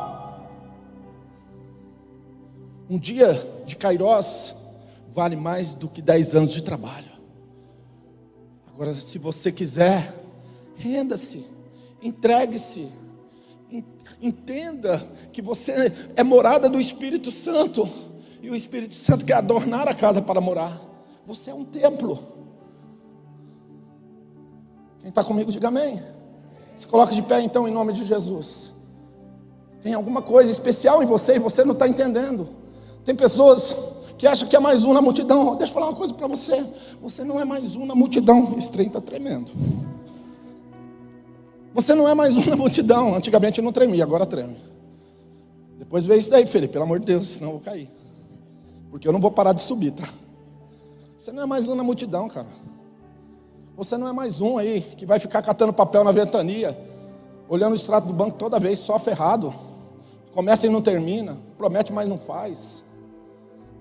[2.89, 3.33] Um dia
[3.65, 4.53] de Kairós
[5.09, 7.11] vale mais do que dez anos de trabalho.
[8.67, 10.13] Agora, se você quiser,
[10.75, 11.45] renda-se,
[12.01, 12.87] entregue-se,
[14.21, 14.99] entenda
[15.31, 17.89] que você é morada do Espírito Santo,
[18.41, 20.79] e o Espírito Santo quer adornar a casa para morar.
[21.25, 22.19] Você é um templo.
[24.99, 26.01] Quem está comigo, diga amém.
[26.75, 28.71] Se coloque de pé então em nome de Jesus.
[29.81, 32.47] Tem alguma coisa especial em você e você não está entendendo.
[33.07, 33.73] Tem pessoas
[34.17, 35.55] que acham que é mais um na multidão.
[35.55, 36.61] Deixa eu falar uma coisa para você.
[37.01, 38.53] Você não é mais um na multidão.
[38.57, 39.49] Esse trem está tremendo.
[41.73, 43.15] Você não é mais um na multidão.
[43.15, 44.57] Antigamente eu não tremia, agora treme.
[45.79, 47.89] Depois vê isso daí, Felipe, pelo amor de Deus, senão eu vou cair.
[48.91, 50.03] Porque eu não vou parar de subir, tá?
[51.17, 52.47] Você não é mais um na multidão, cara.
[53.77, 56.77] Você não é mais um aí que vai ficar catando papel na ventania,
[57.47, 59.53] olhando o extrato do banco toda vez, só ferrado.
[60.33, 62.85] Começa e não termina, promete, mas não faz.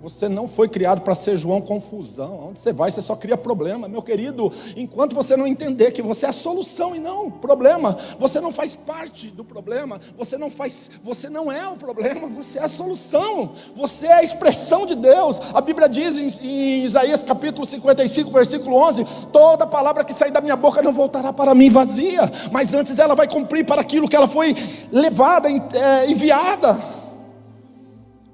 [0.02, 2.48] Você não foi criado para ser João confusão.
[2.48, 3.88] Onde você vai, você só cria problema.
[3.88, 7.96] Meu querido, enquanto você não entender que você é a solução e não o problema,
[8.18, 12.58] você não faz parte do problema, você não faz, você não é o problema, você
[12.58, 13.52] é a solução.
[13.74, 15.40] Você é a expressão de Deus.
[15.54, 20.42] A Bíblia diz em, em Isaías capítulo 55, versículo 11: toda palavra que sair da
[20.42, 24.16] minha boca não voltará para mim vazia, mas antes ela vai cumprir para aquilo que
[24.16, 24.54] ela foi
[24.92, 26.78] levada, é, enviada.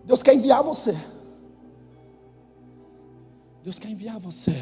[0.05, 1.12] Deus quer enviar você.
[3.63, 4.57] Deus quer enviar você.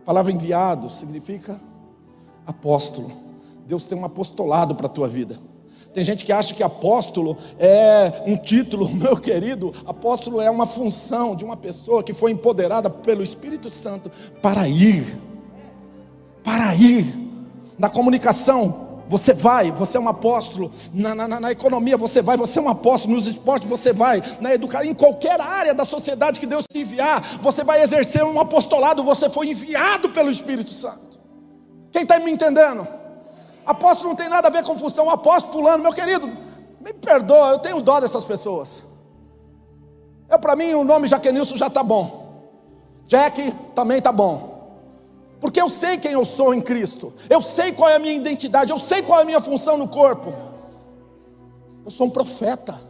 [0.00, 1.60] A palavra enviado significa
[2.46, 3.12] apóstolo.
[3.66, 5.38] Deus tem um apostolado para a tua vida.
[5.92, 9.74] Tem gente que acha que apóstolo é um título, meu querido.
[9.84, 14.10] Apóstolo é uma função de uma pessoa que foi empoderada pelo Espírito Santo
[14.40, 15.14] para ir.
[16.42, 17.14] Para ir.
[17.78, 20.70] Na comunicação, você vai, você é um apóstolo.
[20.92, 23.14] Na, na, na, economia você vai, você é um apóstolo.
[23.14, 24.22] Nos esportes você vai.
[24.40, 28.40] Na educação, em qualquer área da sociedade que Deus te enviar, você vai exercer um
[28.40, 29.02] apostolado.
[29.04, 31.18] Você foi enviado pelo Espírito Santo.
[31.90, 32.86] Quem está me entendendo?
[33.64, 35.10] Apóstolo não tem nada a ver com função.
[35.10, 36.30] Apóstolo fulano, meu querido,
[36.80, 38.84] me perdoa, eu tenho dó dessas pessoas.
[40.30, 42.22] Eu para mim o nome Jaquenilson já está bom.
[43.06, 44.51] Jack também está bom
[45.42, 48.70] porque eu sei quem eu sou em Cristo, eu sei qual é a minha identidade,
[48.70, 50.32] eu sei qual é a minha função no corpo.
[51.84, 52.80] Eu sou um profeta,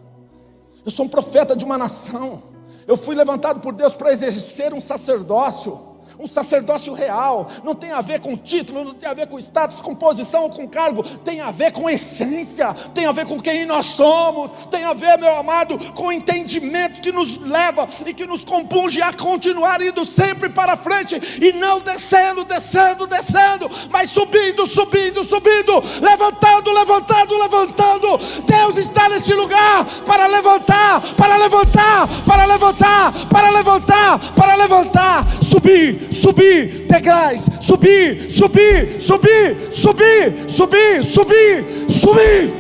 [0.85, 2.43] eu sou um profeta de uma nação,
[2.87, 8.01] eu fui levantado por Deus para exercer um sacerdócio um sacerdócio real, não tem a
[8.01, 11.41] ver com título, não tem a ver com status, com posição ou com cargo, tem
[11.41, 15.35] a ver com essência, tem a ver com quem nós somos, tem a ver, meu
[15.37, 20.49] amado, com o entendimento que nos leva e que nos compunge a continuar indo sempre
[20.49, 28.19] para frente e não descendo, descendo, descendo, mas subindo, subindo, subindo, levantando, levantando, levantando.
[28.45, 36.12] Deus está nesse lugar para levantar, para levantar, para levantar, para levantar, para levantar, subir
[36.13, 42.53] subir degraus, subir, subir, subir, subir, subir, subir, subir.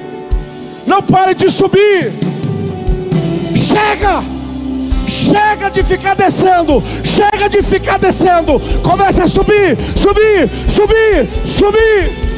[0.86, 2.12] Não pare de subir.
[3.54, 4.22] Chega!
[5.06, 8.60] Chega de ficar descendo, chega de ficar descendo.
[8.82, 12.31] Comece a subir, subir, subir, subir.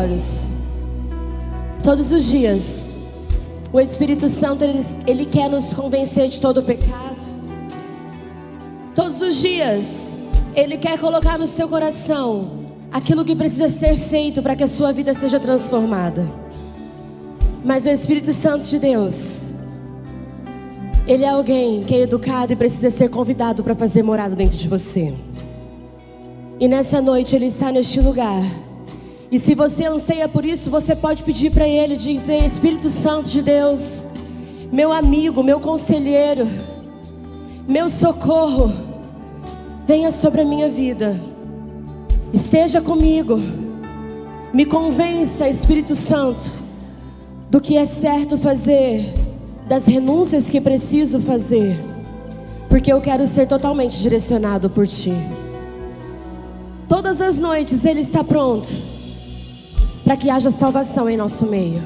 [0.00, 0.50] Olhos.
[1.82, 2.94] Todos os dias,
[3.72, 7.20] o Espírito Santo ele, ele quer nos convencer de todo o pecado.
[8.94, 10.16] Todos os dias,
[10.54, 12.58] ele quer colocar no seu coração
[12.92, 16.26] aquilo que precisa ser feito para que a sua vida seja transformada.
[17.64, 19.50] Mas o Espírito Santo de Deus,
[21.06, 24.68] ele é alguém que é educado e precisa ser convidado para fazer morada dentro de
[24.68, 25.14] você.
[26.58, 28.42] E nessa noite ele está neste lugar
[29.30, 33.40] e se você anseia por isso, você pode pedir para Ele, dizer: Espírito Santo de
[33.40, 34.08] Deus,
[34.72, 36.48] meu amigo, meu conselheiro,
[37.68, 38.72] meu socorro,
[39.86, 41.20] venha sobre a minha vida,
[42.32, 43.40] esteja comigo,
[44.52, 46.42] me convença, Espírito Santo,
[47.48, 49.14] do que é certo fazer,
[49.68, 51.78] das renúncias que preciso fazer,
[52.68, 55.14] porque eu quero ser totalmente direcionado por Ti.
[56.88, 58.90] Todas as noites Ele está pronto
[60.10, 61.80] para que haja salvação em nosso meio.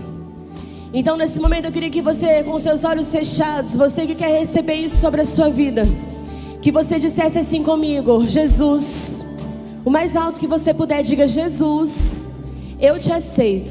[0.95, 4.77] Então, nesse momento, eu queria que você, com seus olhos fechados, você que quer receber
[4.77, 5.87] isso sobre a sua vida,
[6.63, 9.27] que você dissesse assim comigo: Jesus,
[9.85, 12.31] o mais alto que você puder, diga: Jesus,
[12.81, 13.71] eu te aceito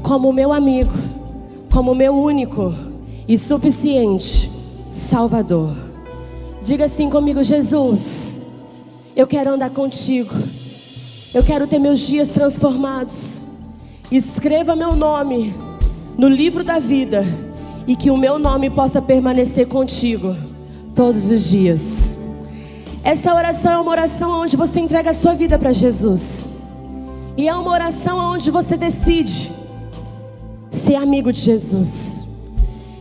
[0.00, 0.92] como meu amigo,
[1.72, 2.72] como meu único
[3.26, 4.48] e suficiente
[4.92, 5.76] Salvador.
[6.62, 8.46] Diga assim comigo: Jesus,
[9.16, 10.36] eu quero andar contigo,
[11.32, 13.46] eu quero ter meus dias transformados.
[14.10, 15.54] Escreva meu nome
[16.18, 17.24] no livro da vida
[17.86, 20.36] e que o meu nome possa permanecer contigo
[20.94, 22.18] todos os dias.
[23.04, 26.52] Essa oração é uma oração onde você entrega a sua vida para Jesus.
[27.36, 29.50] E é uma oração onde você decide
[30.70, 32.26] ser amigo de Jesus.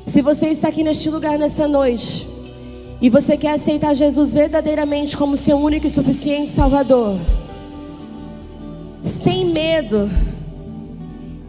[0.05, 2.27] Se você está aqui neste lugar nessa noite
[3.01, 7.17] e você quer aceitar Jesus verdadeiramente como seu único e suficiente Salvador,
[9.03, 10.09] sem medo,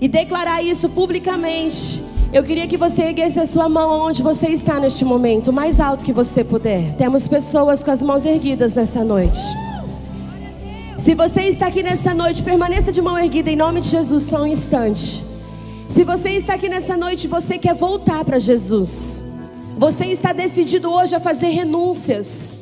[0.00, 4.80] e declarar isso publicamente, eu queria que você erguesse a sua mão onde você está
[4.80, 6.94] neste momento, o mais alto que você puder.
[6.94, 9.40] Temos pessoas com as mãos erguidas nessa noite.
[10.96, 14.42] Se você está aqui nessa noite, permaneça de mão erguida em nome de Jesus só
[14.42, 15.22] um instante.
[15.88, 19.24] Se você está aqui nessa noite, você quer voltar para Jesus.
[19.76, 22.60] Você está decidido hoje a fazer renúncias.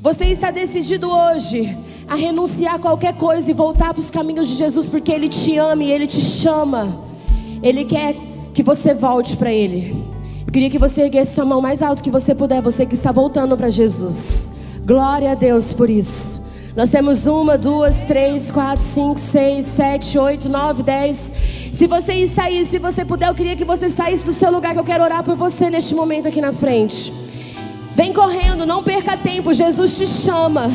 [0.00, 1.76] Você está decidido hoje
[2.08, 5.56] a renunciar a qualquer coisa e voltar para os caminhos de Jesus, porque Ele te
[5.56, 7.00] ama e Ele te chama.
[7.62, 8.14] Ele quer
[8.52, 10.04] que você volte para Ele.
[10.46, 13.10] Eu queria que você erguesse sua mão mais alto que você puder, você que está
[13.10, 14.50] voltando para Jesus.
[14.84, 16.42] Glória a Deus por isso.
[16.76, 21.32] Nós temos uma, duas, três, quatro, cinco, seis, sete, oito, nove, dez.
[21.72, 24.80] Se você aí, se você puder, eu queria que você saísse do seu lugar, que
[24.80, 27.12] eu quero orar por você neste momento aqui na frente.
[27.94, 30.68] Vem correndo, não perca tempo, Jesus te chama.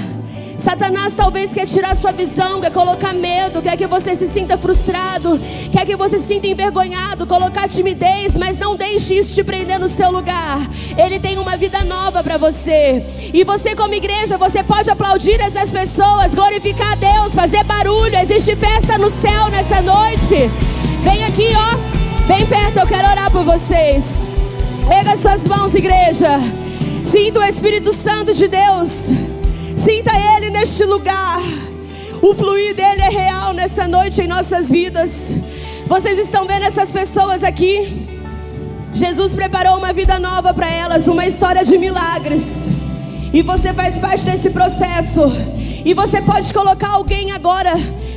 [0.59, 5.39] Satanás talvez quer tirar sua visão, quer colocar medo, quer que você se sinta frustrado,
[5.71, 9.87] quer que você se sinta envergonhado, colocar timidez, mas não deixe isso te prender no
[9.87, 10.59] seu lugar.
[10.97, 13.03] Ele tem uma vida nova para você.
[13.33, 18.17] E você como igreja, você pode aplaudir essas pessoas, glorificar a Deus, fazer barulho.
[18.17, 20.51] Existe festa no céu nessa noite.
[21.03, 22.27] Vem aqui, ó.
[22.27, 24.27] Bem perto, eu quero orar por vocês.
[24.87, 26.37] Pega suas mãos, igreja.
[27.03, 29.38] Sinta o Espírito Santo de Deus.
[29.79, 31.39] Sinta Ele neste lugar.
[32.21, 35.33] O fluir dele é real nessa noite em nossas vidas.
[35.87, 38.09] Vocês estão vendo essas pessoas aqui?
[38.93, 42.67] Jesus preparou uma vida nova para elas, uma história de milagres.
[43.31, 45.21] E você faz parte desse processo.
[45.85, 47.71] E você pode colocar alguém agora.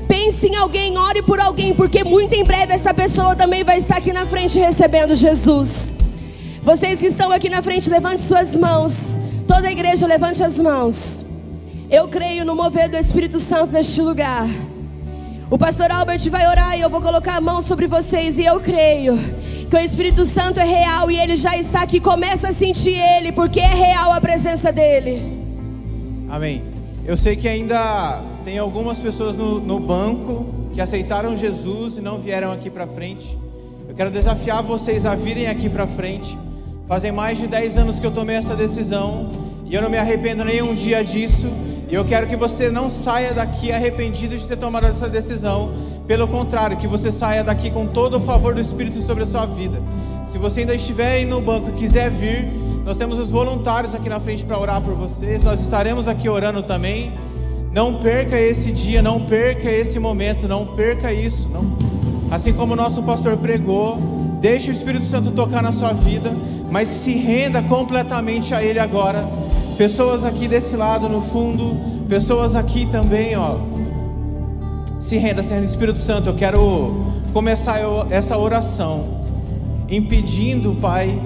[0.08, 3.98] Pense em alguém, ore por alguém, porque muito em breve essa pessoa também vai estar
[3.98, 5.94] aqui na frente recebendo Jesus.
[6.64, 9.16] Vocês que estão aqui na frente, levante suas mãos.
[9.46, 11.24] Toda a igreja, levante as mãos.
[11.92, 14.48] Eu creio no mover do Espírito Santo neste lugar.
[15.50, 18.38] O pastor Albert vai orar e eu vou colocar a mão sobre vocês.
[18.38, 19.14] E eu creio
[19.68, 22.00] que o Espírito Santo é real e ele já está aqui.
[22.00, 25.44] Começa a sentir ele, porque é real a presença dele.
[26.30, 26.64] Amém.
[27.04, 32.16] Eu sei que ainda tem algumas pessoas no, no banco que aceitaram Jesus e não
[32.16, 33.38] vieram aqui para frente.
[33.86, 36.38] Eu quero desafiar vocês a virem aqui para frente.
[36.88, 39.30] Fazem mais de 10 anos que eu tomei essa decisão
[39.66, 41.52] e eu não me arrependo nenhum dia disso.
[41.92, 45.74] E eu quero que você não saia daqui arrependido de ter tomado essa decisão.
[46.06, 49.44] Pelo contrário, que você saia daqui com todo o favor do Espírito sobre a sua
[49.44, 49.82] vida.
[50.24, 52.50] Se você ainda estiver aí no banco e quiser vir,
[52.82, 55.42] nós temos os voluntários aqui na frente para orar por vocês.
[55.42, 57.12] Nós estaremos aqui orando também.
[57.74, 61.46] Não perca esse dia, não perca esse momento, não perca isso.
[61.50, 61.76] Não.
[62.30, 63.98] Assim como o nosso pastor pregou,
[64.40, 66.34] deixe o Espírito Santo tocar na sua vida,
[66.70, 69.28] mas se renda completamente a Ele agora
[69.76, 71.76] Pessoas aqui desse lado no fundo,
[72.08, 73.56] pessoas aqui também, ó.
[75.00, 79.22] Se renda, Senhor Espírito Santo, eu quero começar essa oração
[79.88, 81.20] impedindo, Pai,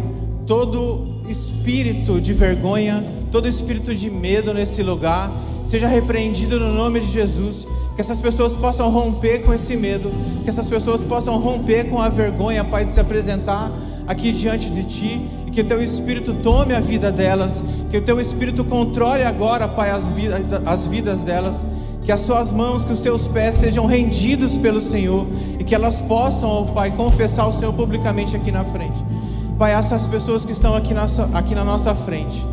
[0.46, 5.30] todo espírito de vergonha, todo espírito de medo nesse lugar,
[5.64, 7.66] seja repreendido no nome de Jesus.
[7.94, 10.12] Que essas pessoas possam romper com esse medo,
[10.44, 13.72] que essas pessoas possam romper com a vergonha, Pai, de se apresentar
[14.06, 15.26] aqui diante de Ti
[15.56, 19.88] que o teu Espírito tome a vida delas, que o teu Espírito controle agora, Pai,
[19.88, 21.64] as, vidas, as vidas delas,
[22.04, 25.26] que as suas mãos, que os seus pés sejam rendidos pelo Senhor.
[25.58, 29.02] E que elas possam, oh, Pai, confessar o Senhor publicamente aqui na frente.
[29.58, 32.44] Pai, essas pessoas que estão aqui, na, aqui na nossa frente,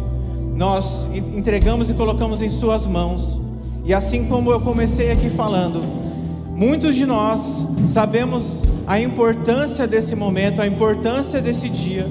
[0.55, 3.37] nós entregamos e colocamos em Suas mãos,
[3.83, 5.81] e assim como eu comecei aqui falando,
[6.55, 12.07] muitos de nós sabemos a importância desse momento, a importância desse dia,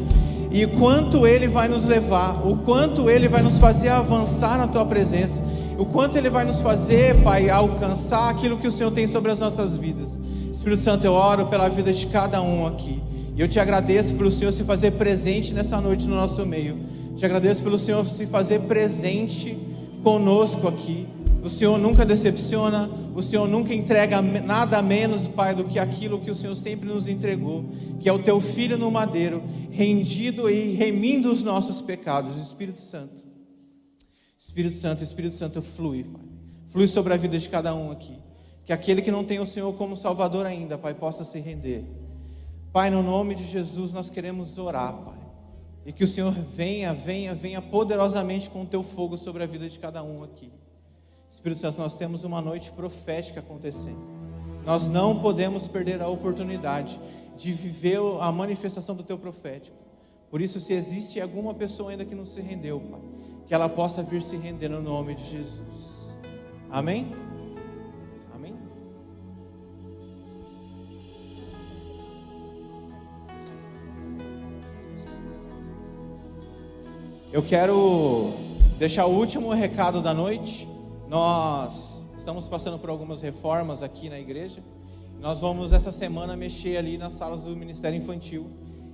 [0.53, 4.85] e quanto Ele vai nos levar, o quanto Ele vai nos fazer avançar na Tua
[4.85, 5.43] presença,
[5.79, 9.41] o quanto Ele vai nos fazer, Pai, alcançar aquilo que o Senhor tem sobre as
[9.41, 10.19] nossas vidas.
[10.53, 13.03] Espírito Santo, eu oro pela vida de cada um aqui,
[13.35, 16.79] e eu te agradeço pelo Senhor se fazer presente nessa noite no nosso meio.
[17.17, 19.57] Te agradeço pelo Senhor se fazer presente
[20.03, 21.07] conosco aqui.
[21.43, 26.31] O Senhor nunca decepciona, o Senhor nunca entrega nada menos, Pai, do que aquilo que
[26.31, 27.65] o Senhor sempre nos entregou,
[27.99, 32.37] que é o teu filho no madeiro, rendido e remindo os nossos pecados.
[32.37, 33.25] Espírito Santo.
[34.39, 36.23] Espírito Santo, Espírito Santo, flui, Pai.
[36.69, 38.17] Flui sobre a vida de cada um aqui.
[38.65, 41.85] Que aquele que não tem o Senhor como Salvador ainda, Pai, possa se render.
[42.73, 45.19] Pai, no nome de Jesus, nós queremos orar, Pai.
[45.85, 49.69] E que o Senhor venha, venha, venha poderosamente com o teu fogo sobre a vida
[49.69, 50.53] de cada um aqui.
[51.43, 53.99] Espírito Santo, nós temos uma noite profética acontecendo.
[54.65, 57.01] Nós não podemos perder a oportunidade
[57.37, 59.77] de viver a manifestação do teu profético.
[60.31, 63.01] Por isso, se existe alguma pessoa ainda que não se rendeu, Pai,
[63.45, 66.15] que ela possa vir se render no nome de Jesus.
[66.71, 67.13] Amém?
[68.33, 68.55] Amém?
[77.33, 78.31] Eu quero
[78.79, 80.71] deixar o último recado da noite.
[81.13, 84.63] Nós estamos passando por algumas reformas aqui na igreja.
[85.21, 88.47] Nós vamos essa semana mexer ali nas salas do Ministério Infantil.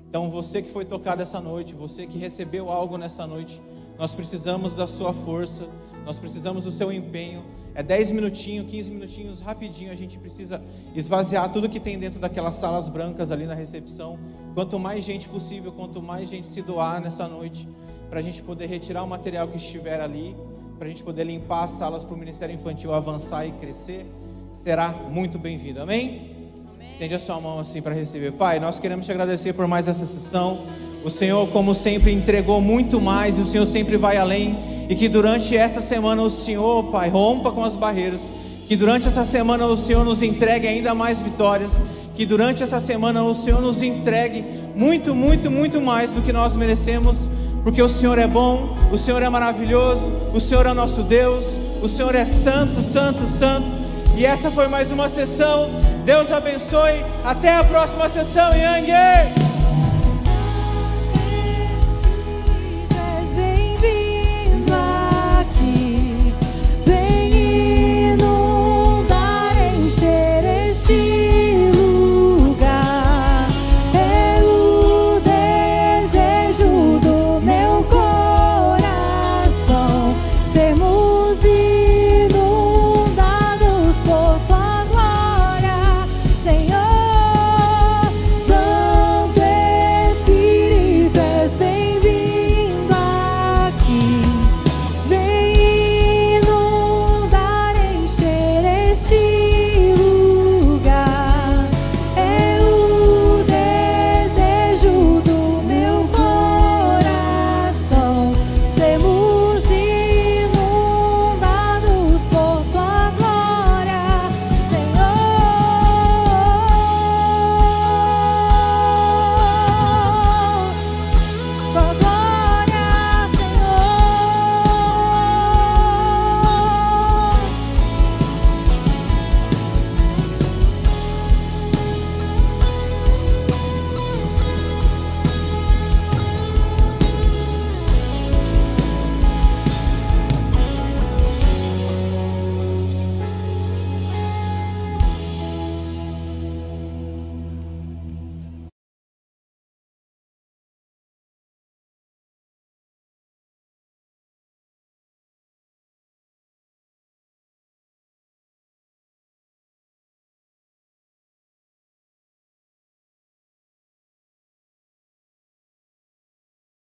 [0.08, 3.62] Então, você que foi tocado essa noite, você que recebeu algo nessa noite,
[3.96, 5.68] nós precisamos da sua força,
[6.04, 7.44] nós precisamos do seu empenho.
[7.72, 10.60] É 10 minutinhos, 15 minutinhos, rapidinho, a gente precisa
[10.96, 14.18] esvaziar tudo que tem dentro daquelas salas brancas ali na recepção.
[14.54, 17.68] Quanto mais gente possível, quanto mais gente se doar nessa noite,
[18.10, 20.34] para a gente poder retirar o material que estiver ali
[20.78, 24.06] para a gente poder limpar as salas para o Ministério Infantil avançar e crescer,
[24.54, 25.80] será muito bem-vindo.
[25.80, 26.30] Amém?
[26.72, 26.90] Amém?
[26.92, 28.30] Estende a sua mão assim para receber.
[28.32, 30.60] Pai, nós queremos te agradecer por mais essa sessão.
[31.04, 34.56] O Senhor, como sempre, entregou muito mais e o Senhor sempre vai além.
[34.88, 38.30] E que durante essa semana o Senhor, Pai, rompa com as barreiras.
[38.68, 41.80] Que durante essa semana o Senhor nos entregue ainda mais vitórias.
[42.14, 44.44] Que durante essa semana o Senhor nos entregue
[44.76, 47.28] muito, muito, muito mais do que nós merecemos
[47.62, 51.44] porque o Senhor é bom, o Senhor é maravilhoso, o Senhor é nosso Deus,
[51.82, 53.68] o Senhor é santo, santo, santo.
[54.16, 55.70] E essa foi mais uma sessão.
[56.04, 57.04] Deus abençoe.
[57.24, 59.47] Até a próxima sessão, Yang.